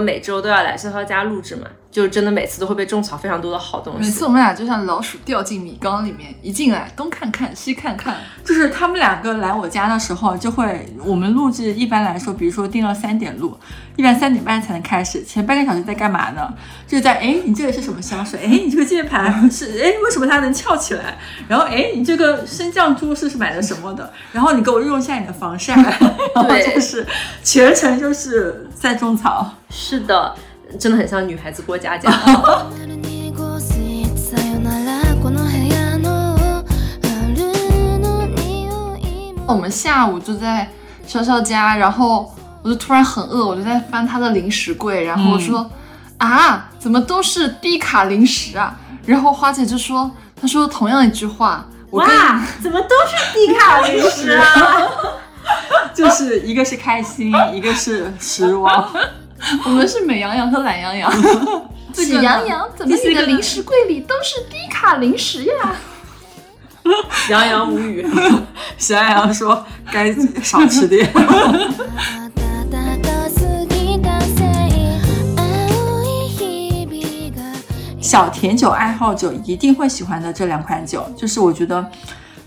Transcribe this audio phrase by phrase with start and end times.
[0.00, 4.06] 每周都要来潇潇家录制嘛，就真的每次都会被种草非常多的好东西。
[4.06, 13.58] 每次我们俩就像老鼠掉进米缸里面，一进来东看看西看看，就是他们两个来我家的时候，就会我们录制一般来说，比如说定到三点录，
[13.96, 15.24] 一般三点半才能开始。
[15.24, 16.54] 前半个小时在干嘛呢？
[16.86, 18.38] 就在哎，你这个是什么香水？
[18.44, 21.18] 哎，你这个键盘 是哎，为什么它能翘起来？
[21.48, 24.12] 然后哎，你这个升降珠是是买的什么的？
[24.30, 25.74] 然后你给我用一下你的防晒，
[26.32, 27.04] 然后就是
[27.42, 29.52] 全程就是在种草。
[29.70, 30.34] 是的，
[30.78, 32.10] 真的很像女孩子过家家。
[39.46, 40.70] 我们下午就在
[41.08, 42.30] 潇潇家，然后
[42.62, 45.68] 我就突然很饿，我就在翻他的零食柜，然后我说、
[46.18, 48.78] 啊，怎么都是低卡零食啊？
[49.06, 54.44] 然后花姐就说，她说同样一句话，我跟哇，怎么都是低卡零食啊？
[55.94, 58.86] 就是一个是开心，一个是失望。
[59.64, 61.12] 我们是美羊羊和懒羊羊。
[61.94, 65.76] 喜羊羊，怎么你的零食柜里都是低卡零食呀？
[67.28, 68.06] 羊羊无语。
[68.78, 71.10] 喜羊羊说该少吃点。
[78.00, 81.84] 小甜酒爱好者一定会喜欢的这两款酒，就是我觉得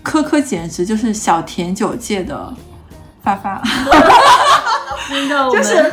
[0.02, 2.52] 科科简直就是小甜酒界的
[3.22, 3.62] 发发，
[5.52, 5.92] 就是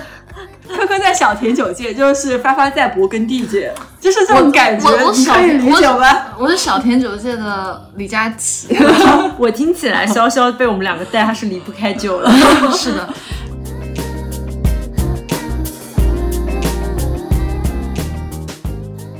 [0.69, 6.07] 科科在小甜酒界，就是发发在勃艮第界，就是这种感觉你小可以理解吗？
[6.37, 8.67] 我是小甜酒界的李佳琦。
[9.37, 12.31] 我听起来潇潇被我们两个带，他是离不开酒了。
[12.71, 13.09] 是的，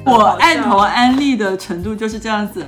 [0.06, 2.64] 我按头安利的程度就是这样子，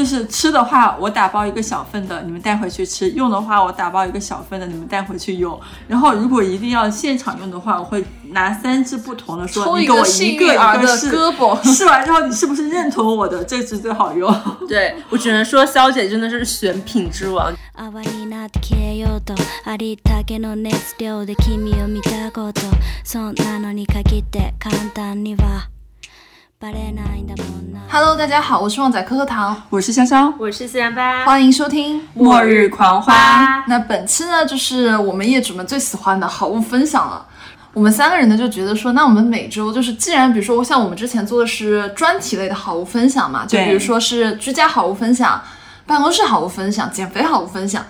[0.00, 5.60] 就是吃的话，我打包一个小份的，你们带回去吃；用的话，我打包一个小份的，你们带回去用。
[5.86, 11.62] 然后如果一定要现场用的话，我会拿三支不同的说，抽你给我一个幸一个试，胳膊。
[11.62, 14.34] 试完之后你是不是认同我的这支最好用？
[14.66, 17.52] 对我只能说，肖姐真的是选品之王。
[27.88, 32.02] Hello，大家好，我是旺仔可可糖，我是香香，我是四然八，欢迎收听。
[32.12, 33.64] 末日狂欢。
[33.66, 37.26] 那本期呢，就是我们业主们最喜欢的好物分享了。
[37.72, 45.40] 我们三个人呢就觉得说，那我们每周就是，既然比如说像我们之前做的是专题类的好物分享嘛，就比如说是居家好物分享、
[45.86, 47.82] 办公室好物分享、减肥好物分享。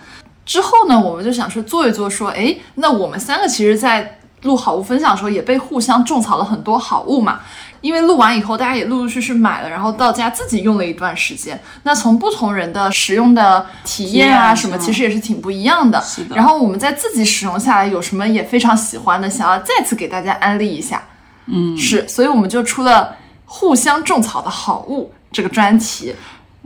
[0.46, 7.40] 之后呢，我们就想说做一做，说，哎，那我们三个其实，在录好物分享的时候，也被互相种草了很多好物嘛。
[7.80, 11.58] 因为录完以后，大家也陆陆续续买了，然后到家自己用了一段时间。
[11.82, 16.00] 那从不同人的使用的体验啊什么，其实也是挺不一样的。
[16.02, 21.02] 是的然后我们在自己使用下来有什么也非常喜欢的，想要再次给大家安利一下。
[21.46, 26.14] 嗯，是，所以我们就出了互相种草的好物这个专题。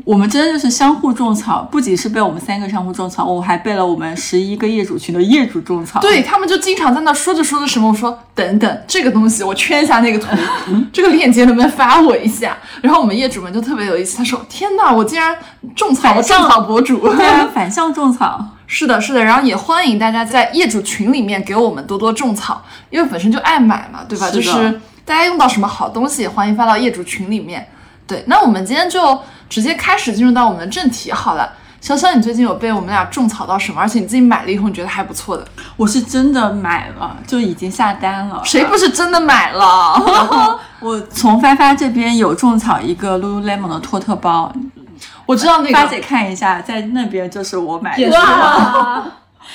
[0.04, 6.00] 我们真的就是相互种草，不仅是被我们三个相互种草，我还被了我们十一个业主群的业主种草。
[6.00, 10.26] 对他们就经常在那说着说着什么，我说等等，这个东西我圈一下那个图，
[10.92, 12.56] 这个链接能不能发我一下？
[12.82, 15.36] 然后我们业主们就特别有意思，他说天哪，我竟然
[15.76, 16.98] 种草了种草博主。
[17.14, 18.44] 对啊，反向种草。
[18.66, 24.26] 是的，是的，然后也欢迎大家在业主群里面给我们多多种草，因为本身就爱买嘛，对吧？
[24.26, 27.68] 是就是大家用到什么好东西，也欢迎发到业主群里面。
[28.06, 29.18] 对，那我们今天就
[29.54, 31.48] 直接开始进入到我们的正题好了。
[31.80, 33.80] 潇潇，你最近有被我们俩种草到什么？
[33.80, 38.42] 而且你自己买了以后，你觉得还不错的，我是真的买了，就已经下单了。
[38.44, 39.94] 谁不是真的买了？
[40.82, 44.52] 我从发发这边有种草一个 Lululemon 的托特包，
[45.24, 48.10] 我知道那个，发姐看一下，在那边就是我买的。
[48.10, 49.04] 哇，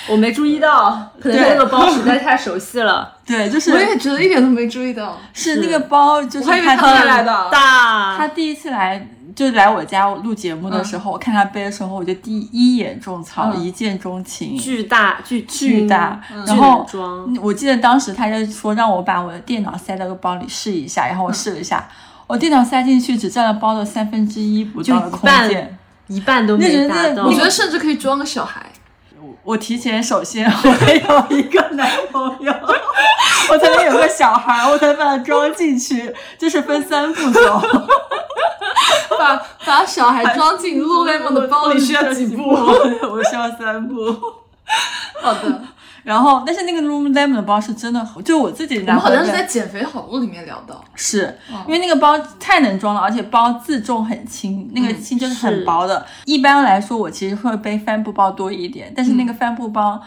[0.08, 5.18] 我没注意到，可能对那个包实在太熟悉了， 对，就是我也觉得一点都没注意到。
[5.34, 8.16] 是那个包，就是我还以为他他带来的大。
[8.18, 9.06] 他第一次来
[9.40, 16.22] 就来我家录节目的时候，我看他背的时候，我就第一眼种草，嗯一见钟情，巨大巨巨大。
[16.30, 16.86] 嗯然后
[17.42, 21.88] 我记得当时他就说让我把我的电脑塞到个包里试一下，然后我试了一下，
[22.28, 25.78] 我电脑塞进去只占了包的三分之一不到的空间。
[26.08, 27.24] 一半都没达到。
[27.24, 28.66] 我觉得甚至可以装个小孩。
[29.44, 32.54] 我提前首先我得有一个男朋友，
[33.50, 37.62] 我才能有个小孩，我才能把它装进去，就是分三步走。
[39.18, 42.44] 把把小孩装进 Lululemon 的包里需要几步？
[42.52, 43.96] 我需要三步。
[45.22, 45.62] 好的，
[46.04, 50.84] 然后，但是那个 Lululemon 的包是真的，就我自己我拿回来们好像是在减肥好物里面聊到。
[50.96, 56.06] 是因为那个包太能装了，而且包自重很轻，那个轻就是很薄的。
[56.26, 60.00] 一般来说，我其实会背帆布包多一点，但是那个帆布包。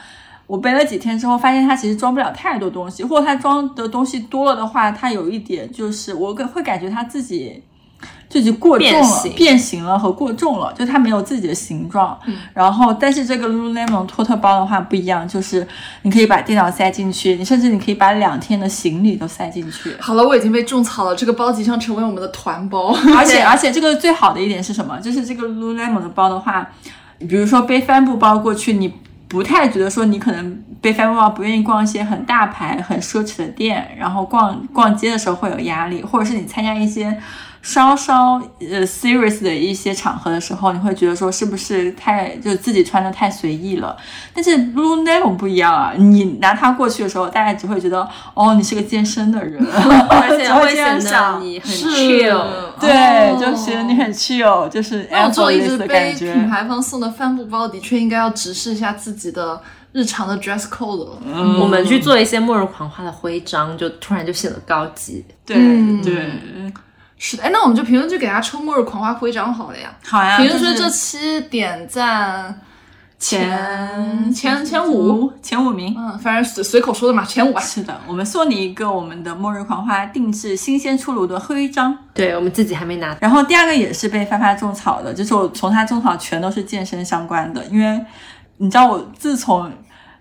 [0.47, 7.63] 我背了几天之后，发现它其实装不了太多东西，或者它装的东西多了的话，它有一点就是我感会感觉它自己。
[8.29, 12.19] 自己过重了，变形变形了和过重了，就它没有自己的形状。
[12.55, 15.67] 然后，但是这个 Lululemon 托特包的话不一样，就是
[16.01, 19.95] 你可以把电脑塞进去，你甚至你可以把两天的行李都塞进去。
[20.01, 22.97] 好了，我已经被种草了，这个包即将成为我们的团包。
[23.15, 24.99] 而且而且这个最好的一点是什么？
[24.99, 26.67] 就是这个 Lululemon 的包的话，
[27.19, 28.95] 比如说背帆布包过去，你
[29.29, 37.15] 不太觉得说你可能背帆布包不愿意逛一些很大牌、很奢侈的店，然后逛逛街的时候会有压力，或者是你参加一些。
[37.63, 43.97] 稍稍呃 serious 的一些场合的时候，你会觉得说是不是太就自己穿的太随意了？
[44.35, 49.65] 但是 Lululemon 不一样啊，你拿它过去的时候，大家只会觉得哦，你是个健身的人，
[50.11, 51.39] 而且只会显得。
[51.41, 52.45] 你很是 chill。
[52.81, 52.91] 对，
[53.31, 56.49] 哦就觉得你很 chill，就是那我这种一直的感背品。
[56.49, 59.61] 牌方送的帆布包，的确应该要直视一下自己的
[59.93, 61.19] 日常的 dress code 了。
[61.25, 65.25] 嗯我们去做一些末日狂欢的徽章，就突然就显得高级。
[65.47, 66.33] 对、嗯对，
[67.25, 69.95] 是的，哎，那我们就评论区给大家抽末日狂花徽章好了呀。
[70.05, 70.37] 好呀。
[70.39, 72.61] 评论区这期点赞
[73.17, 75.95] 前前前五，前五名。
[75.97, 77.61] 嗯，反正随随口说的嘛，前五吧。
[77.61, 81.97] 是的，我们送你一个我们的末日狂花定制新鲜出炉的徽章。
[82.13, 88.05] 对我们自己还没拿，然后第二个也是被发发种草的，就是我从他种草全都是健身相关的，因为
[88.57, 89.71] 你知道我自从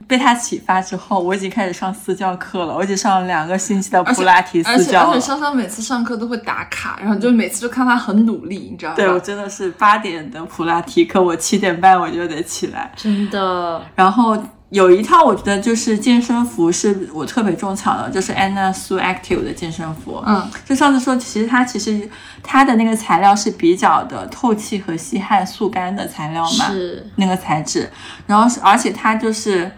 [0.07, 5.19] 被他启发之后，我已经开始上私教课了，我已经上了两个星期的普拉提而且而且私教了。
[5.19, 8.95] 潇潇每次上课都会打卡，然后就每次就看他很努力，你知道吗？
[8.95, 12.91] 对我真的是八点的普拉提课，我七点半我就得起来。
[12.95, 14.37] 真的然后
[14.71, 20.23] 有一套我觉得就是健身服是我特别种草的，就是 Anna Sue Active 的健身服。
[20.25, 22.09] 嗯，就上次说，其实它其实
[22.41, 27.89] 它的那个材料是比较的透气和吸汗速干的材料嘛，是那个材质。
[28.25, 29.71] 然后是而且它就是。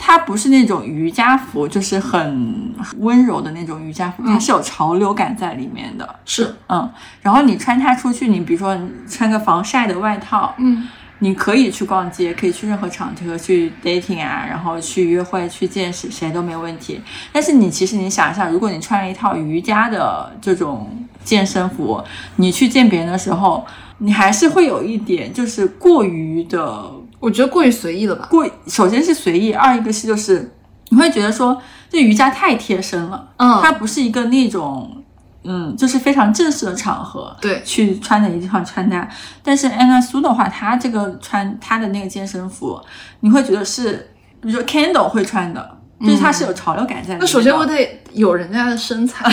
[0.00, 6.08] 它不是那种瑜伽服，就是很温柔的那种瑜伽服，它是有潮流感在里面的。
[6.24, 6.88] 是，嗯，
[7.20, 10.86] 然后你穿它出去，你比如说你穿个防晒的外套，嗯，
[11.20, 17.00] 你可以去逛街，可以去任何场合去 dating 啊，然后去约会、去见识，谁都没有问题。
[17.32, 22.02] 但是你其实你想一下，如果你穿了一套瑜伽的这种健身服，
[22.36, 23.66] 你去见别人的时候，
[23.98, 26.84] 你还是会有一点就是过于的
[27.18, 28.26] 我觉得过于随意了吧？
[28.30, 30.54] 过，首先是随意，二一个是就是
[30.90, 31.60] 你会觉得说
[31.90, 34.97] 这瑜伽太贴身了，嗯它不是一个那种。
[35.44, 39.08] 嗯，就是非常正式的场合，对去穿的一套穿搭。
[39.42, 42.78] 但是安娜苏的话，她这个穿她的那个健身服，
[43.20, 47.16] 你会觉得是，比如说 Candle 会穿的，就是它是有潮流感在。
[47.18, 49.24] 那首先我得有人家的身材，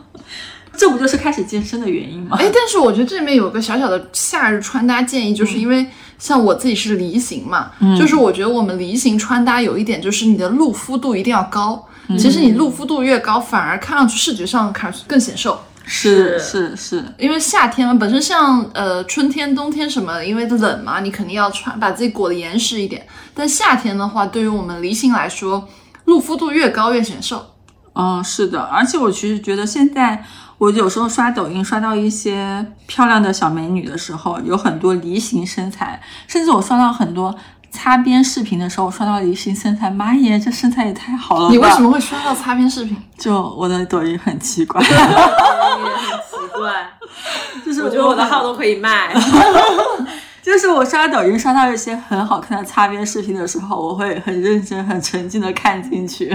[0.76, 2.36] 这不就是开始健身的原因吗？
[2.40, 5.86] 哎，但是我觉得这里面有个小小的夏日穿搭建议，就是因为
[6.18, 11.86] 像我自己是梨形嘛，就是我觉得我们梨形穿搭有一点就是你的露肤度一定要高。
[12.18, 15.60] 其实你露肤度越高，反而看上去视觉上看上去更显瘦。
[15.88, 23.06] 是是是是，因为夏天嘛，本身像呃春天、冬天什么，因为冷嘛，你肯定要穿把自己裹得严实一点。
[23.32, 25.68] 但夏天的话，对于我们梨形来说，
[26.06, 27.54] 露肤度越高越显瘦。
[27.94, 30.24] 嗯，是的，而且我其实觉得现在
[30.58, 37.32] 我有时候刷抖音刷到一些漂亮的小美女的时候，有很多梨形身材，甚至我刷到很多
[37.76, 41.52] 擦边视频的时候，我刷到梨形身材，妈耶，这身材也太好了吧！
[41.52, 42.96] 你为什么会刷到擦边视频？
[43.18, 46.90] 就我的抖音很奇怪，也很奇怪，
[47.64, 49.14] 就是我觉得我的号都可以卖。
[50.42, 56.28] 就是我刷抖音刷到一些很好看的擦边视频的时候，我会很认真、很沉浸的看进去。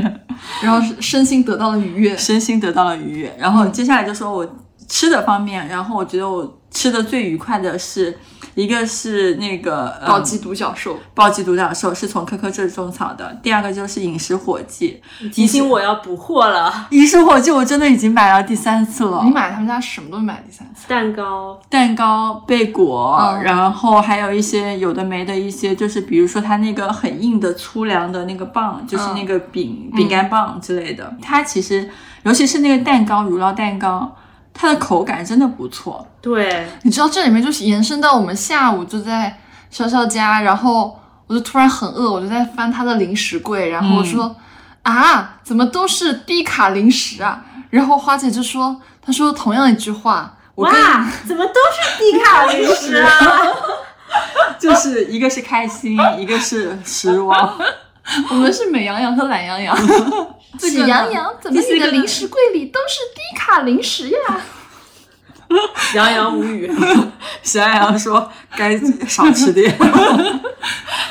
[0.62, 2.16] 然后身心得到了愉悦。
[2.18, 3.34] 身心得到了愉悦。
[3.40, 4.46] 然后接下来就说我
[4.88, 8.20] 吃的方面，然后我觉得我吃的最愉快的是
[8.56, 15.02] 一个是那个呃暴击独角兽，暴击独角兽是从科科这种草的，第二个就是饮食火鸡。
[15.32, 19.22] 提醒我要补货了，饮食火鸡我真的已经买了第三次了。
[19.24, 20.88] 你，买他们家什么都买第三次。
[20.88, 21.60] 蛋糕。
[21.70, 23.44] 蛋糕、贝果，嗯。
[23.44, 31.14] 然后还有一些有的没的一些，就是比如说它那个很硬的粗粮的那个棒，就是那个饼、饼干棒之类的。
[31.22, 31.90] 它其实
[32.24, 34.16] 尤其是那个蛋糕，乳酪蛋糕，
[34.54, 36.08] 它的口感真的不错。
[36.22, 39.40] 对，你知道这里面就是延伸到我们下午就在
[39.74, 44.36] 潇潇家，然后我就突然很饿，我就在翻他的零食柜，然后我说、
[44.84, 47.44] 啊，怎么都是低卡零食啊？
[47.70, 50.72] 然后花姐就说，她说同样一句话，我哇，
[51.26, 53.10] 怎么都是低卡零食啊？
[54.60, 57.58] 就是一个是开心，一个是失望。
[58.30, 59.78] 我们是美羊羊和懒羊羊。
[60.60, 64.46] 喜羊羊，怎么你的零食柜里都是低卡零食呀？
[65.96, 66.72] 洋洋无语。
[67.44, 68.78] 喜爱阳说该
[69.08, 69.76] 少吃点。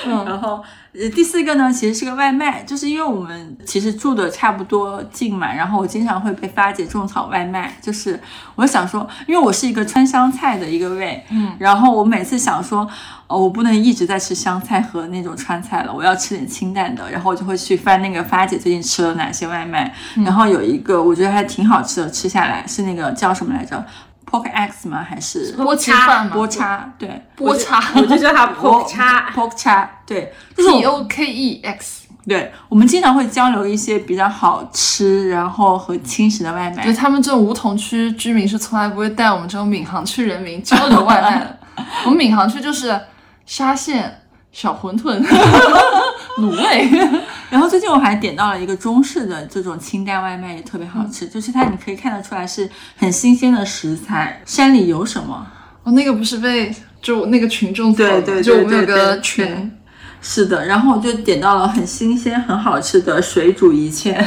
[0.06, 8.18] 嗯然后呃，第四个呢，其实是个外卖，就是因为我们其实住的差不多近嘛，然后我经常会被发姐种草外卖，就是
[8.56, 12.88] 我想说，因为我是一个川湘菜的一个胃，嗯，然后我每次想说，
[13.28, 19.94] 哦，我不能一直在吃湘菜和那种川菜了，我要吃点清淡的，然后我就会去翻那个发姐最近吃了哪些外卖，
[20.24, 23.84] 然后有一个我觉得还挺好吃的，吃下来是那个叫什么来着
[24.30, 25.04] ？Pork X 吗？
[25.08, 26.92] 还是波奇饭嘛，波叉？
[26.98, 29.30] 对，波叉我就叫它 pork 叉。
[29.34, 32.00] pork 叉，对，就是我，P O K E X。
[32.28, 36.92] 对，我们经常会交流一些比较好吃，然后和轻食的外卖对。
[36.92, 41.58] 他们这种梧桐区居民是从来不会带我们这种闵行区人民交流外卖的。
[42.04, 43.00] 我们闵行区就是
[43.46, 44.20] 沙县
[44.52, 45.18] 小馄饨、
[46.40, 46.90] 卤味。
[47.50, 54.40] 然后最近我还点到了一个中式的这种清淡外卖，也特别好吃，嗯就是它你可以看得出来是很新鲜的食材。
[54.44, 55.46] 山里有什么？
[55.82, 59.72] 哦，那个不是被就那个群众对草对对对就我们有个群，
[60.20, 64.24] 是的，然后我就点到了很新鲜、很好吃的水煮一切。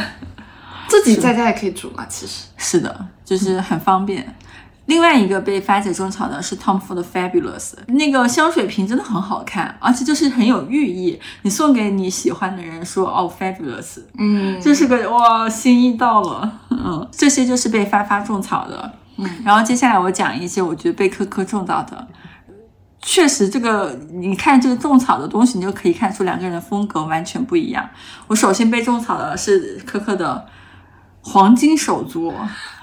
[0.87, 2.43] 自己在家也可以煮嘛，其实。
[2.57, 4.35] 是的，就是很方便。
[4.85, 11.17] 另外一个被发姐种草的是 Tom Ford 的 Fabulous，那个香水瓶真的很好看，而且就是很有寓意。
[11.43, 22.07] 你送给你喜欢的人说哦 Fabulous，嗯，这是个哇心意到了，嗯，这些就是被发发种草的，嗯，然后接下来我讲一些我觉得被科科种到的。
[23.05, 27.89] 确实，这个你看这个种草的东西，你就可以看出两个人的风格完全不一样。
[28.27, 30.45] 我首先被种草的是科科的
[31.23, 32.31] 黄金手镯，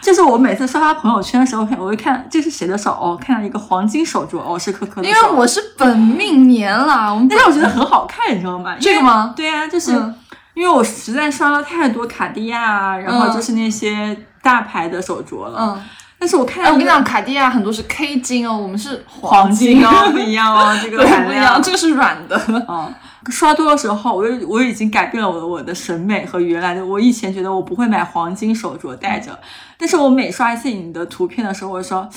[0.03, 5.09] 就是我每次刷他朋友圈的时候，我会看这是谁的手哦，看到一个黄金手镯哦，是可可的。
[5.09, 8.77] 因为我是本命年啦，我们但是我觉得很好看，你知道吗？
[8.81, 9.33] 这个吗？
[9.37, 10.15] 对啊，就是、嗯
[10.53, 15.57] 因为我实在刷了太多卡地亚啊，然后就是那些大牌的手镯了。
[15.57, 15.83] 嗯，
[16.19, 22.39] 但是我看哎，我跟你讲，卡地亚很多是 K 金哦，我们是黄金哦，不一样哦，这个不一样，这个是软的。
[22.69, 22.93] 嗯，
[23.29, 26.85] 刷多的时候，我又我已经改变了我的我的审美和原来的。
[26.85, 29.39] 我以前觉得我不会买黄金手镯戴着，
[29.77, 32.09] 但是我每刷一次你的图片的时候，我就说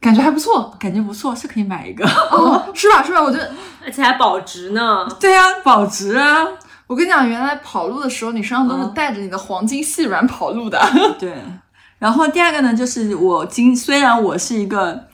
[0.00, 2.04] 感觉还不错感觉不错，是可以买一个。
[2.06, 3.02] 哦， 是吧？
[3.02, 3.22] 是吧？
[3.22, 3.52] 我觉得，
[3.84, 5.06] 而且还保值呢。
[5.20, 6.46] 对啊，保值啊。
[6.88, 10.78] 我跟你讲，原来跑路的时候，你身上都是带着你的黄金细软跑路的。
[11.18, 11.32] 对，
[11.98, 15.04] 然后第二个呢，就是我今虽然我是一个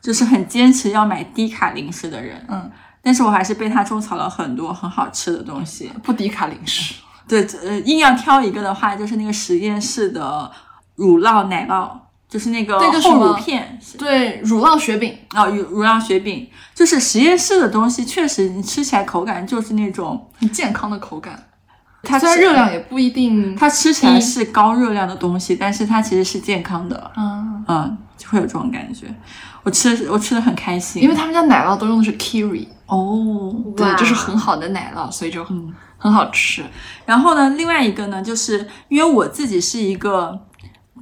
[0.00, 2.70] 就是很坚持要买低卡零食的人，嗯，
[3.06, 5.88] 但是我还是被他种草了很多很好吃的东西。
[6.02, 6.92] 不低卡零食，
[7.28, 10.50] 对，呃，硬要挑一个的话，就是那个实验室的
[10.96, 11.88] 乳酪奶酪，
[12.28, 21.40] 就是那个厚乳片，对，乳酪雪饼，啊，乳乳酪雪饼，就是实验室的东西，确实你吃起来口感就是那种，很健康的口感。
[22.02, 29.06] 它虽然热量也不一定，它吃起来是高热量的东西，但是它其实是健康的，嗯，嗯，就会有这种感觉。
[29.62, 36.64] 我吃我吃的很开心，因为他们家奶酪都用的是 Kiri，哦，对，就是很好的奶酪，所以就很很好吃。
[37.04, 40.38] 然后呢，另外一个呢，就是因为我自己是一个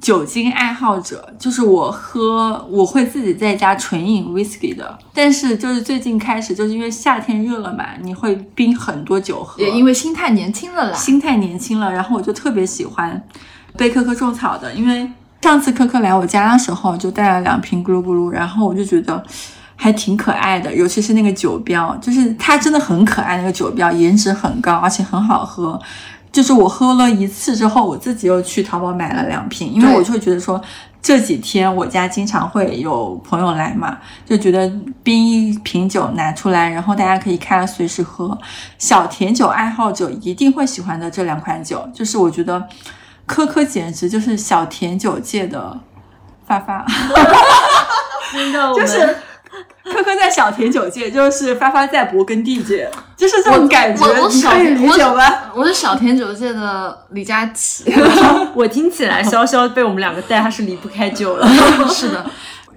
[0.01, 10.97] 酒精爱好者，就是我喝我会自己在家纯饮 whisky 的，但是就是最近开始，就是因为夏天热了嘛，你会冰很多酒喝，也因为心态年轻了啦。
[10.97, 13.23] 心态年轻了，然后我就特别喜欢
[13.77, 15.09] 被科科种草的，因为
[15.41, 19.23] 上次科科来我家的时候就带了两瓶咕噜咕噜，然后我就觉得
[19.75, 25.79] 还挺可爱的，尤其是那个酒标，就是它真的很可爱，那个酒标颜值很高，而且很好喝。
[26.31, 30.61] 就是我喝了一次之后，我自己又去淘宝买了两瓶，因为我就会觉得说
[31.01, 34.69] 这几天我家经常会有朋友来嘛，就觉得
[35.01, 38.37] 冰一瓶酒拿出来，然后大家可以开了随时喝。
[38.77, 42.61] 小甜酒爱好者一定会喜欢的这两款酒，就是我觉得
[43.25, 45.79] 科科简直就是小甜酒界的
[46.45, 46.85] 发发，
[48.33, 49.17] 真的，我们就是
[49.85, 55.23] 科科在小甜酒界，就是发发在勃艮第界，就是这种感觉，我我小你可以理我解吗？
[55.55, 57.85] 我是小甜酒界的李佳琦。
[58.55, 61.47] 我听起来潇潇被我们两个带，他是离不开酒了。
[61.87, 62.25] 是的，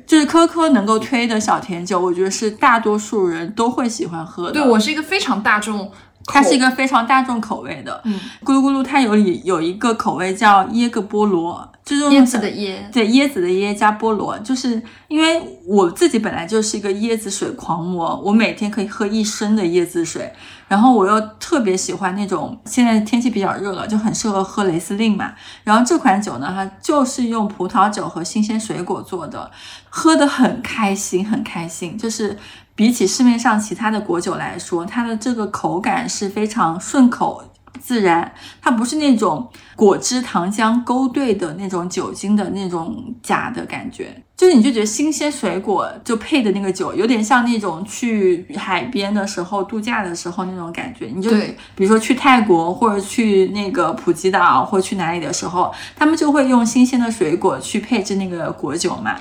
[0.06, 4.52] 就是科科能够推的小甜酒，我觉得是大多数人都会喜欢喝的。
[4.52, 5.90] 对我是一个非常大众，
[6.28, 8.00] 它是一个非常大众口味的。
[8.04, 12.76] 嗯，咕噜咕噜它有里有一个口味叫椰个菠萝，就是椰子的椰。
[12.92, 20.30] 对椰子的椰加菠萝，就是因为我自己本来就是一个椰子水狂魔，我每天可以喝一升的椰子水，
[20.68, 25.32] 然后我又特别喜欢那种现在天气比较热了，就很适合喝雷司令嘛。
[25.64, 29.50] 然后这款酒呢，它就是用葡萄酒和新鲜水果做的，
[29.88, 32.36] 喝得很开心，很开心，就是。
[32.78, 37.42] 比起市面上其他的果酒来说，它的这个口感是非常顺口，
[37.80, 38.32] 自然，
[38.62, 51.10] 它不是那种果汁糖浆勾兑的那种酒精的那种假的感觉，就是你就觉得新鲜水果就配的那个酒，有点像那种去海边的时候度假的时候那种感觉。
[51.12, 51.32] 你就
[51.74, 59.16] 比如说去泰国或者去那个普吉岛或者去哪里的时候，他们就会用新鲜的水果去配置那个果酒嘛。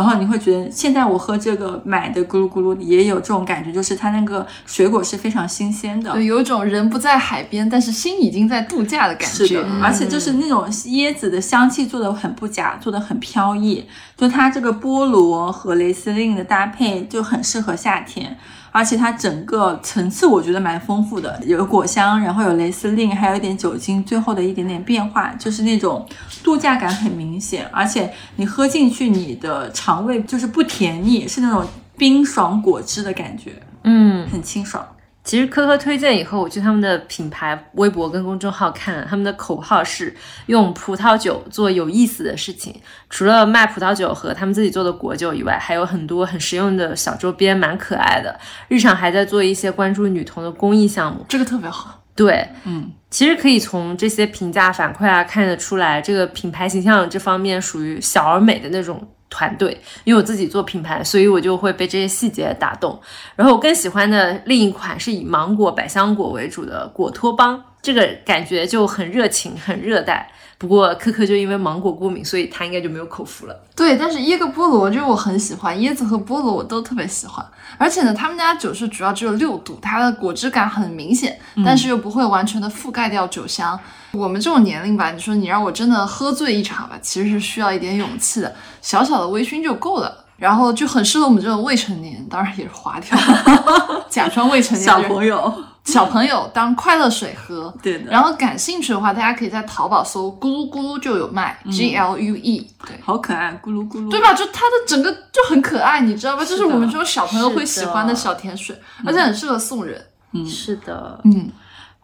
[0.00, 13.84] 然后你会觉得，现在我喝这个买的咕噜咕噜也有这种感觉，就是它那个水果是非常新鲜的，对，有一种人不在海边，但是心已经在度假的感觉是的。，而且就是那种椰子的香气做的很不假，做的很飘逸，
[14.16, 18.38] 就它这个菠萝和雷司令的搭配就很适合夏天。
[18.72, 26.06] 而且它整个层次我觉得蛮丰富的，有果香，然后有蕾丝令，还有一点酒精，最后的一点点变化，就是那种
[26.42, 27.66] 度假感很明显。
[27.72, 33.52] 而且你喝进去，你的肠胃就是不甜腻，是那种冰爽果汁的感觉，
[33.84, 34.86] 嗯，很清爽。
[35.30, 40.12] 其实科科推荐以后，我去他们的品牌微博跟公众号看，他们的口号是
[40.46, 42.74] 用葡萄酒做有意思的事情。
[43.08, 48.36] 除了卖葡萄酒和他们自己做的果酒以外，还有很多很实用的小周边，蛮可爱的。
[48.66, 51.24] 日常还在做一些关注女童的公益项目。
[51.28, 52.02] 这个特别好。
[52.16, 59.80] 对，嗯，其实可以从这些评价反馈啊看得出来，这个品牌形象这方面属于小而美的那种团队。
[60.04, 63.00] 因为我自己做品牌，所以我就会被这些细节打动。
[63.36, 70.30] 然后我更喜欢的另一款是以芒果、百香果为主的果托邦，这个感觉就很热情、很热带。
[70.58, 73.60] 不过科科就因为芒果过敏，所以他应该就没有口福了。
[73.74, 77.42] 对，但是椰个菠萝就我很喜欢，椰子和菠萝我都特别喜欢。
[77.78, 83.80] 而且呢，他们家酒是主要只有六度，它的果汁感很明显，但是又不会完全的覆盖掉酒香。
[84.12, 90.26] 我们这种年龄吧，你说你让我真的喝醉一场吧，其实是需要一点勇气的，小小的微醺就够了。
[90.36, 93.16] 然后就很适合我们这种未成年，当然也是滑调，
[94.08, 97.72] 假装未成年小朋友，小朋友当快乐水喝。
[97.82, 102.96] 对的，然后感兴趣的话，大家可以在淘宝搜“咕噜咕噜”就有卖、g L U E，对。
[103.02, 104.20] 好可爱，咕噜咕噜，对？
[104.20, 104.32] 吧？
[104.34, 106.44] 就它的整个就很可爱，你知道吧？
[106.44, 110.00] 就是我们这种小朋友会喜欢的小甜水，而且很适合送人。
[110.32, 111.50] 嗯是的，嗯，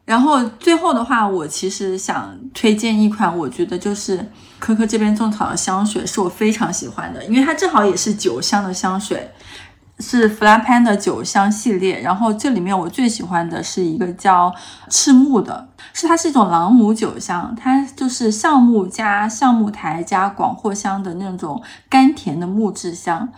[0.05, 9.31] 然后最后的话，我其实想推荐一款，我觉得就是可可这边种草的香水，是我非常喜欢的，因为它正好也是酒香的香水，
[9.99, 12.01] 是弗拉潘的酒香系列。
[12.01, 14.55] 然后这里面我最喜欢的是一个叫
[14.89, 23.29] 赤木的，是它是一种朗姆酒香，它就是橡木加橡木苔加广藿香的那种甘甜的木质香，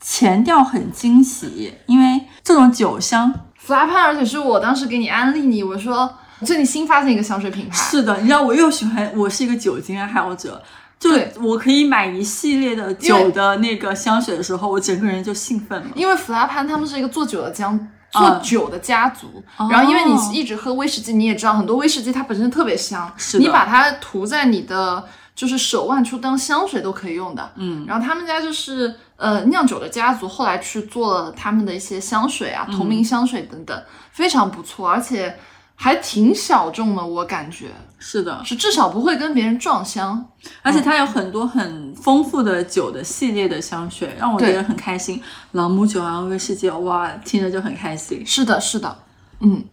[0.00, 6.12] 前调很惊喜，因为这种酒香弗拉潘，而且是我当时给你安利你，我说
[6.44, 10.60] 最近新发现一个香水品牌，是的，你知道我又喜欢，我是一个酒精爱好者，
[11.02, 15.88] 就对我可以买一系列的酒的那个香水的时候，我整个人就兴奋了。
[15.94, 17.68] 因为弗拉潘他们是一个做酒的家。
[17.68, 25.02] 嗯做酒的家族，然后因为你一直喝威士忌，你也知道很多威士忌它本身特别香，是你把它涂在你的
[25.34, 27.50] 就是手腕处当香水都可以用的。
[27.56, 35.34] 嗯，然后他们家就是呃酿酒的家族，后来去做了他们的一些香水啊，同嗯名香水等等，非常不错，而且
[35.74, 37.66] 还挺小众的，我感觉
[37.98, 40.24] 是的，是至少不会跟别人撞香。
[40.62, 45.22] 而且它有很多很丰富的酒的系列的香水，让我觉得很开心。
[45.52, 48.24] 朗姆酒啊，威士忌，哇，听着就很开心。
[48.26, 48.96] 是的，是的，
[49.40, 49.64] 嗯，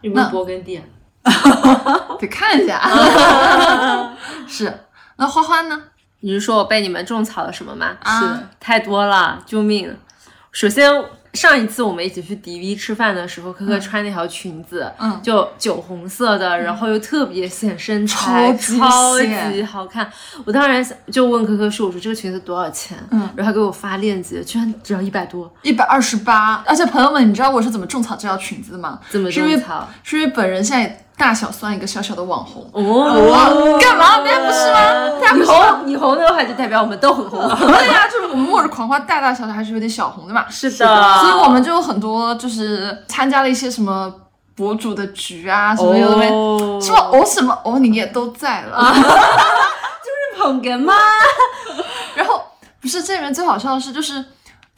[0.00, 0.84] 有没有勃艮第啊？
[2.18, 2.80] 得看一下。
[4.48, 4.84] 是，
[5.16, 5.82] 那花花呢？
[6.20, 7.96] 你是说我被你们种草了什么吗？
[8.00, 9.96] 啊太多了，救命！
[10.50, 10.90] 首先，
[11.34, 20.10] 上一次我们一起去迪 V 吃饭的时候，可可穿那条裙子，嗯就酒红色的，然后又特别显身材，超级好看。
[20.44, 28.98] 我当然就问可可说：“我说这个裙子多少钱？”嗯然后他给我发链接，居然只要一百多，一百二十八，而且朋友们，你知道我是怎么种草这条裙子的吗？
[29.10, 29.88] 怎么种草？
[30.02, 32.64] 是因为本人现在大小算一个小小的网红。
[32.72, 34.20] 哦，干嘛？
[34.20, 35.20] 别人不是吗？
[35.20, 37.40] 大家不是你红的话就代表我们都很红。
[37.58, 40.46] 对呀、就是我们末日狂花大大小小还是有点小红的嘛。
[40.48, 44.12] 是的所以我们就有很多就是参加了一些什么
[44.54, 48.80] 博主的局啊，什么有的没，哦什么哦什么哦，你也都在了。
[48.94, 50.94] 就是捧哏吗？
[52.14, 52.40] 然后
[52.80, 54.24] 不是这里面最好笑的是，就是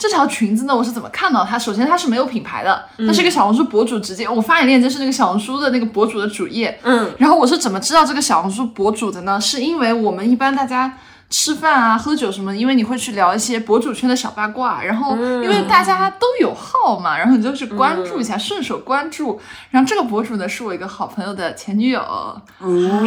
[0.01, 1.59] 这条裙子呢，我是怎么看到它？
[1.59, 9.39] 首先它是没有品牌的，它是一个小红书博主直接我发你链接是那个小红书的那个博主的主页，嗯，然后我是怎么知道这个小红书博主的呢？
[9.39, 10.97] 是因为我们一般大家
[11.29, 19.39] 吃饭啊、喝酒什么，因为你会去聊一些博主圈的小八卦，然后因为大家都有号嘛，然后你就去关注一下，顺手关注。
[19.69, 22.01] 然后这个博主呢，是我一个好朋友的前女友，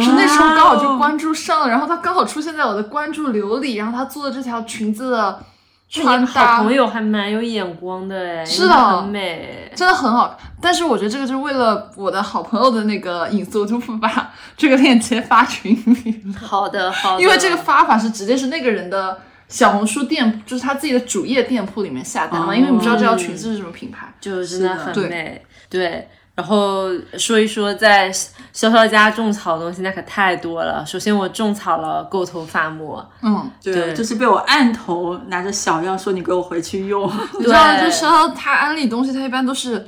[0.00, 5.40] 是那时候刚好就关注上了，然后她刚好出现在我的关注流里，然后她做的这条裙子的
[5.86, 9.70] 你穿搭好朋友还蛮有眼光的哎，是的很美。
[9.74, 15.72] 真的很好，但是我觉得这个就是为了我的好朋友的那个隐私，我就不把 这个链接发群
[16.04, 24.12] 里了，好的好的，因为这个发法是直接是那个人的小红书店，就是他自己的主页店铺里面下单嘛，哦因为你不知道这条裙子是什么品牌。
[24.20, 25.44] 就真的很对美。
[25.68, 30.84] 对，然后说一说在潇潇家种草的东西，那可太多了。
[30.86, 37.06] 首先我种草了构头发膜，嗯，对，对就是被我按头拿着小样说你给我回去用，
[37.38, 39.86] 你知道，对就潇潇他安利东西，他一般都是。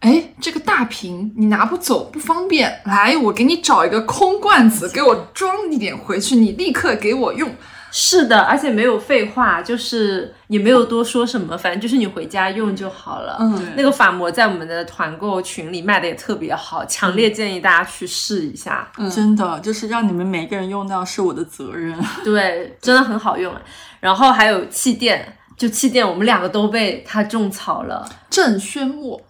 [0.00, 7.48] 哎，这个大瓶你拿不走不方便，来，我给你找一个空罐子，给我装一点回去，你立刻给我用。
[7.94, 13.36] 是的，而且没有废话，就是也没有多说什么，反正就是你回家用就好了。
[13.38, 18.90] 嗯那个发膜在我们的团购群里卖的也特别好，强烈建议大家去试一下。
[18.96, 21.94] 嗯真的就是让你们每个人用到是我的责任。
[22.24, 23.54] 对，真的很好用。
[24.00, 28.08] 然后还有气垫，就气垫，我们两个都被它种草了。
[28.30, 29.20] 郑轩墨，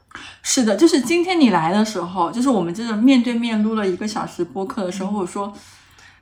[0.44, 5.53] 是的，就是今天你来的时候，就是我们这个面对面录了一个小时播客的时候，我说。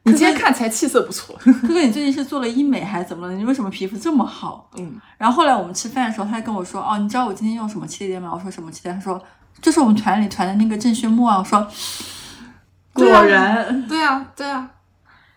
[0.04, 1.36] 你今天看起来气色不错。
[1.44, 3.34] 哥哥，你最近是做了医美还是怎么了？
[3.34, 4.70] 你为什么皮肤这么好？
[4.76, 8.30] 嗯，然后后来我们吃饭的时候，他还跟我说，哦，你知道我今天用什么气垫吗？
[8.32, 8.94] 我说什么气垫？
[8.94, 9.22] 他说
[9.60, 11.38] 就是我们团里团的那个郑轩墨啊。
[11.38, 11.60] 我说
[12.94, 14.70] 果对啊然，对啊，对啊，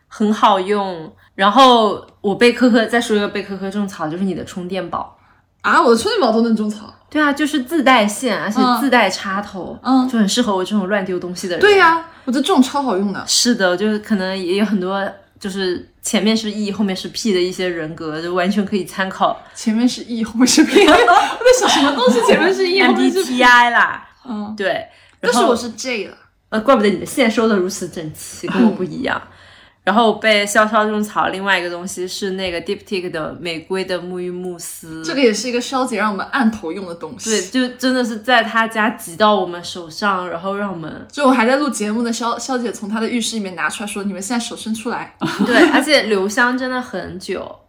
[0.08, 1.14] 很好用。
[1.36, 5.18] 然后我被科科再说一个被科科种草，就是你的充电宝。
[5.64, 6.94] 啊，我的充电宝都能种草。
[7.10, 11.62] 对啊，就是自带线，而且嗯自带插头，嗯就很适合我这种乱丢东西的人。
[11.62, 13.24] 对呀、我觉得这种超好用的。
[13.28, 15.08] 是的，就是可能也有很多，
[15.40, 23.44] 就是前面是 E，后面是 P 的一些人格，就完全可以参考前面是 E，后面是 P，我在想什么东西前面是 E，后面是 P。
[23.44, 24.10] MBTI 啦。
[24.26, 24.88] 嗯，对，
[25.22, 26.18] 但是我是 J 了。
[26.50, 29.22] 呃，怪不得你的线收的如此整齐，跟我不一样。
[29.84, 37.30] 然后被潇潇种草，另外一个东西是那个 Diptyque 的玫瑰的沐浴慕斯，这个也是一个潇姐让我们按头用的东西。
[37.30, 45.16] 对，，就真的是在她家挤到我们手上，然后让我们就我还在录节目的潇潇姐从她的浴室里面拿出来说：“你们现在手伸出来。
[45.46, 47.60] 对，而且留香真的很久。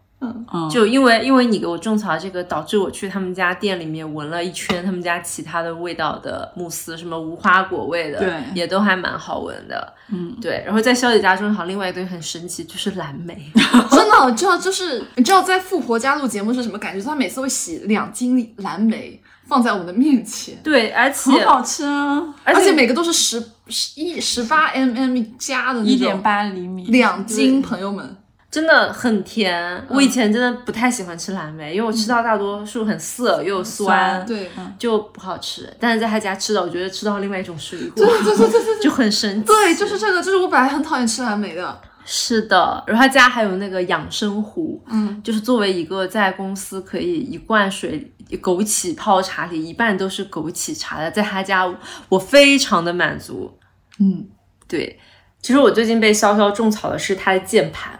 [0.52, 9.92] 嗯，就因为因为你给我种草这个，导致我去他们家店里面闻了一圈他们家其他的味道的慕斯，什么无花果味的，对也都还蛮好闻的。
[10.12, 10.62] 嗯，对。
[10.64, 13.34] 然后在肖姐家种草，另外一堆很神奇，就是蓝莓。
[13.90, 17.04] 真的，你知道，就是你知道在富婆家录节目是什么感觉？
[17.04, 28.16] 她每次会洗两斤蓝莓放在我们的面前，对，而且很好吃啊，而而且每个都是十十一十八 mm 加的那种，一点八厘米，两斤，朋友们。
[28.54, 29.84] 真的很甜。
[29.88, 35.68] 我以前真的不太喜欢吃蓝莓，因为我吃到大多数很涩又有酸，酸对，就不好吃。
[35.80, 39.44] 但是在他家吃的，我觉得吃到另外一种水果，对对对对就很神奇。
[39.44, 51.68] 对，就是这个，就是我本来很讨厌吃蓝莓的，是的，然后他家还有那个养生壶，嗯，就是作为一个在公司可以一罐水枸杞泡茶里一半都是枸杞茶的，在他家
[52.08, 53.58] 我非常的满足。
[53.98, 54.28] 嗯，
[54.68, 54.96] 对，
[55.42, 57.98] 其实我最近被潇潇种草的是他的键盘，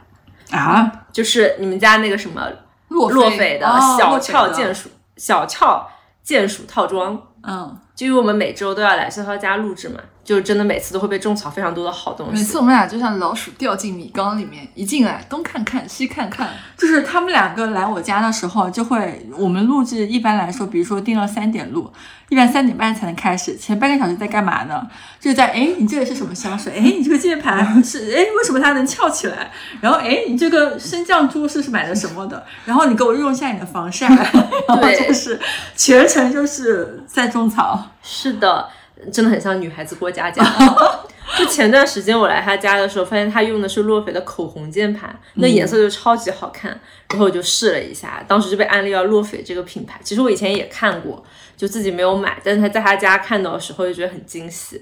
[0.55, 2.49] 啊，就是你们家那个什么
[2.89, 5.89] 洛洛斐的哦小翘键鼠、小翘
[6.23, 7.21] 键鼠套装。
[7.43, 12.57] 嗯，就因为我们每周都要来潇潇家录制嘛，就真的每次都会被种草非常多的好东西每次。
[12.57, 21.93] 我们俩就像老鼠掉进米缸里面，一进来东看看西看看，就是他们两个来我家的时候，就会我们录制一般来说，比如说定了三点录，
[22.31, 24.87] 一般三点半才能开始，前半个小时在干嘛呢？
[25.21, 26.73] 就是在哎，你这个是什么香水？
[26.75, 29.51] 哎，你这个键盘是哎，为什么它能翘起来？
[29.81, 32.45] 然后哎，你这个升降桌是是买的什么的？
[32.65, 35.39] 然后你给我用一下你的防晒， 然后对就是
[35.77, 37.91] 全程就是在种草。
[38.03, 38.69] 是的，
[39.13, 40.45] 真的很像女孩子过家家。
[41.39, 46.79] 就前段时间我来他家的时候，发现他用的是洛斐的口红键盘，那颜色就超级好看，
[47.09, 49.99] 然后我就试了一下，当时就被安利到洛斐这个品牌。
[50.05, 51.25] 其实我以前也看过，
[51.57, 54.81] 就自己没有买，但是他在他家看到的时候就觉得很惊喜，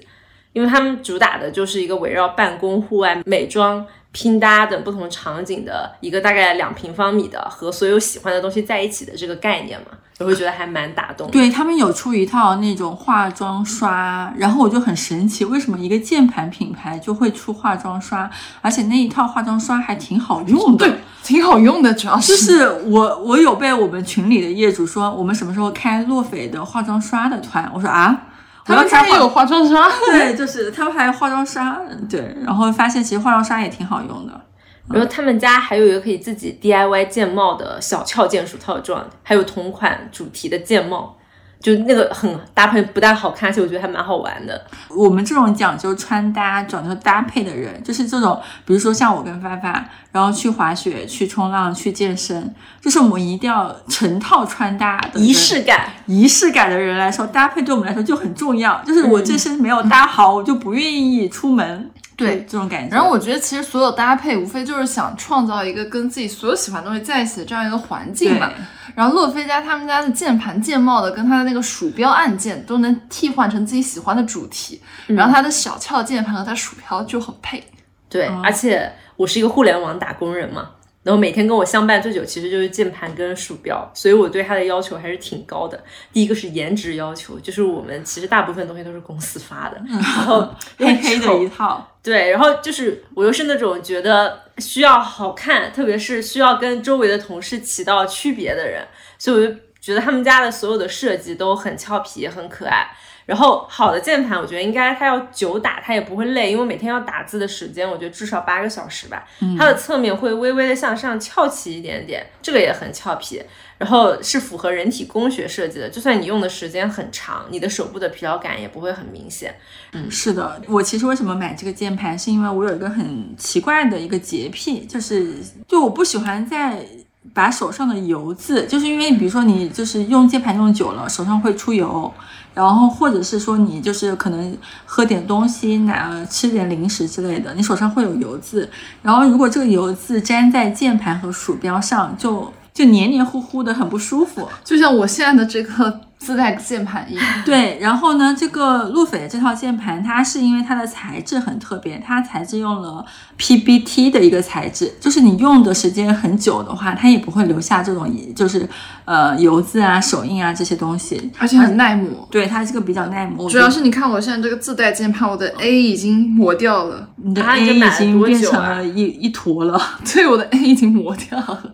[0.51, 3.85] 因为他们主打的就是一个围绕办公、户外、美妆。
[4.13, 9.87] 拼搭等不同场景的一个大概两平方米的和所有喜欢的东西在一起的这个概念嘛，
[10.19, 11.29] 我会觉得还蛮打动。
[11.31, 18.29] 对他们有出一套那种化妆刷，然后我就很神奇，为什么一个键盘品牌就会出化妆刷，
[18.61, 20.87] 而且那一套化妆刷还挺好用的。
[20.87, 27.67] 对，挺好用的，主要是就是我我有被我们群里的业主说，我们什么时候开洛斐的化妆刷的团？
[27.73, 28.32] 我说啊，我
[28.65, 34.41] 他们家也有化妆刷， 对，就是他们还有化妆刷，对，然后发现其实化妆刷也挺好用的。
[34.89, 41.17] 然后他们家还有一个可以自己 DIY 键帽的小翘键鼠套装，还有同款主题的键帽，
[41.63, 44.61] 就那个很搭配不但好看，而且我觉得还蛮好玩的。
[44.89, 58.83] 我们这种讲究穿搭、讲究搭配的人，就是这种，比如说像我跟发发，然后去滑雪、去冲浪、去健身，就是我们一定要成套穿搭的仪式感，仪式感的人来说，搭配对我们来说就很重要。
[58.85, 61.89] 就是我这身没有搭好，我就不愿意出门。
[62.15, 62.95] 对这种感觉。
[62.95, 68.51] 然后我觉得其实所有搭配无非就是想创造一个跟自己所有喜欢的东西在一起的这样一个环境嘛。
[68.95, 77.63] 然后洛菲家他们家的键盘键帽的跟他的那个鼠标按键都能替换成自己喜欢的主题，然后他的小翘键盘和他鼠标就很配。
[78.07, 80.69] 对，而且我是一个互联网打工人嘛，
[81.03, 85.83] 然后每天跟我相伴最久其实就是键盘跟鼠标，所以我对它的要求还是挺高的。
[86.13, 90.47] 第一个是颜值要求，就是我们其实大部分东西都是公司发的，然后
[90.79, 98.87] 黑黑的一套，对，然后就是我又是那种觉得需要好看，特别是需要跟周围的同事起到区别的人，
[99.19, 102.89] 所以我就觉得他们家的所有的设计都很俏皮，也很可爱。
[103.25, 109.25] 然后好的键盘，我觉得应该它要久打，它也不会累，因为每天要打字的时间，我觉得至少八个小时吧。
[109.57, 113.41] 它的侧面会微微的向上翘起一点点，这个也很俏皮。
[113.79, 119.53] 然后是符合人体工学设计的，就算你用的时间很长，你的手部的疲劳感也不会很明显。
[119.91, 125.35] 嗯是的，我其实为什么买这个键盘，是因为我有一个很奇怪的一个洁癖，就是
[125.67, 126.85] 就我不喜欢在
[127.33, 132.13] 把手上的油渍，就是因为比如说你就是用键盘用久了，手上会出油，
[132.53, 138.69] 然后或者是说你就是可能喝点东西，拿吃点零食之类的，你手上会有油渍，
[139.01, 144.47] 然后如果这个油渍粘在键盘和鼠标上，就就黏黏糊糊的，很不舒服。
[144.63, 147.17] 就像我现在的这个自带键盘一。
[147.43, 153.05] 对，然后呢，这个路飞的这套键盘，它是因为它的材质很特别，它材质用了
[153.37, 158.67] PBT 的一个材质，就是你用的时间很久的话，它也不会留下这种就是
[159.03, 162.27] 呃油渍啊、手印啊这些东西，而且很耐磨。
[162.31, 163.49] 对它这个比较耐磨。
[163.49, 169.79] 主要是你看我现在这个自带键盘，我的 A 已经磨掉了，你的啊 A 已经变成了一一坨了。
[170.13, 171.73] 对，我的 A 已经磨掉了，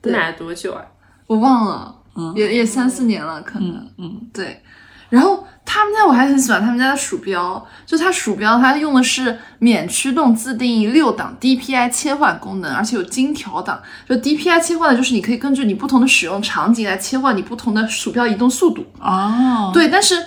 [0.00, 0.82] 对买了多久啊？
[1.26, 3.70] 我忘了，嗯也也三四年了，可能。
[3.70, 4.62] 嗯嗯，对，
[5.08, 13.80] 然后他们家我还很喜欢他们家的鼠标，就它鼠标它用的是免驱动自定义六档 DPI 切换功能，而且有精调档。
[14.08, 18.84] 就 DPI 切换的就是你可以根据你不同的使用场景来切换你不同的鼠标移动速度。
[19.00, 20.22] 哦，对，但是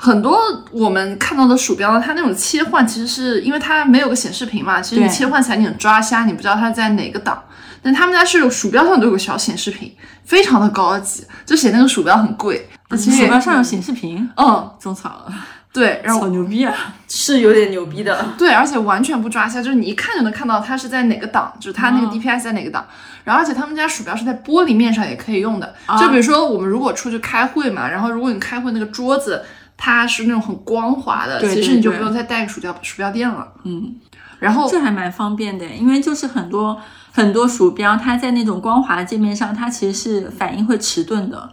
[0.00, 0.38] 很多
[0.70, 7.42] 我们看到的鼠标呢，它那种切换其实是因为它没有个显示屏嘛，其实你切换起来你很抓瞎，你不知道它在哪个档。
[7.82, 9.92] 但他们家是有鼠标上都有个小显示屏，
[10.24, 12.68] 非常的高级，就显那个鼠标很贵。
[12.90, 15.32] 那其实鼠标上有显示屏，嗯，种草了，
[15.72, 16.74] 对，然后好牛逼啊！
[17.08, 18.24] 是有点牛逼的。
[18.36, 22.84] 对，而且完全不抓瞎，就是你一看就能看到它是在哪个档，就是它那个哦 DPI 在哪个档。
[23.24, 29.44] 然后而且他们家鼠标是在玻璃面上也可以用的，啊就比如说我们如果出去开会嘛，然后如果你开会那个桌子
[29.78, 33.50] 它是那种很光滑的，对其实你就不用再带个鼠标鼠标垫了。
[33.62, 33.94] 嗯，
[34.40, 36.78] 然后这还蛮方便的，因为就是很多
[37.12, 41.50] 很多鼠标，它在那种光滑界面上，它其实是反应会迟钝的，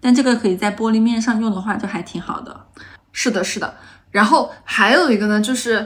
[0.00, 2.66] 但这个可以在玻璃面上用的话，就还挺好的。
[3.10, 3.74] 是的，是的。
[4.12, 5.84] 然后还有一个呢，就是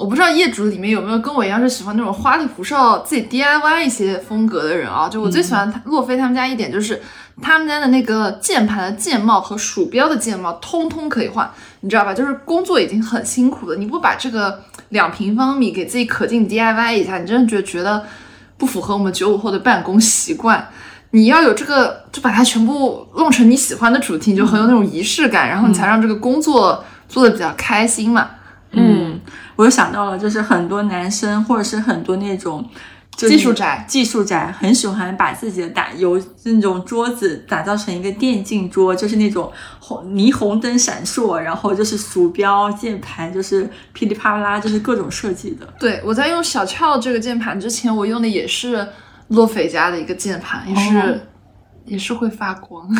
[0.00, 5.08] 我不知道业主里面有没有跟我一样是喜欢那种花里胡哨、自己 DIY 一些风格的人啊。
[5.08, 7.00] 就我最喜欢他洛菲他们家一点就是
[7.42, 12.14] 他们家的那个键盘的键帽和鼠标的键帽通通可以换，你知道吧？
[12.14, 18.04] 就是工作已经很辛苦了，你不把这个两平方米给自己可劲 DIY 一下，你真的觉觉得
[18.56, 20.66] 不符合我们九五后的办公习惯。
[21.12, 28.30] 你要有这个，就把它全部弄成你喜欢的主题，你就很有那种仪式感，然后你才让这个工作做的比较开心嘛。
[28.72, 29.18] 嗯，
[29.60, 32.66] 我又想到了，就是很多男生或者是很多那种。
[33.16, 45.68] 就是技术宅技术宅很喜欢把自己的打由那种桌子打造成一个电竞桌，就是那种红霓虹灯闪烁，然后就是鼠标、键盘就是噼里啪啦，就是各种设计的。
[45.78, 48.88] 对我在用小翘这个键盘之前，我用的也是
[49.28, 51.14] 洛斐家的一个键盘，也是、哦
[51.86, 52.88] 也是会发光，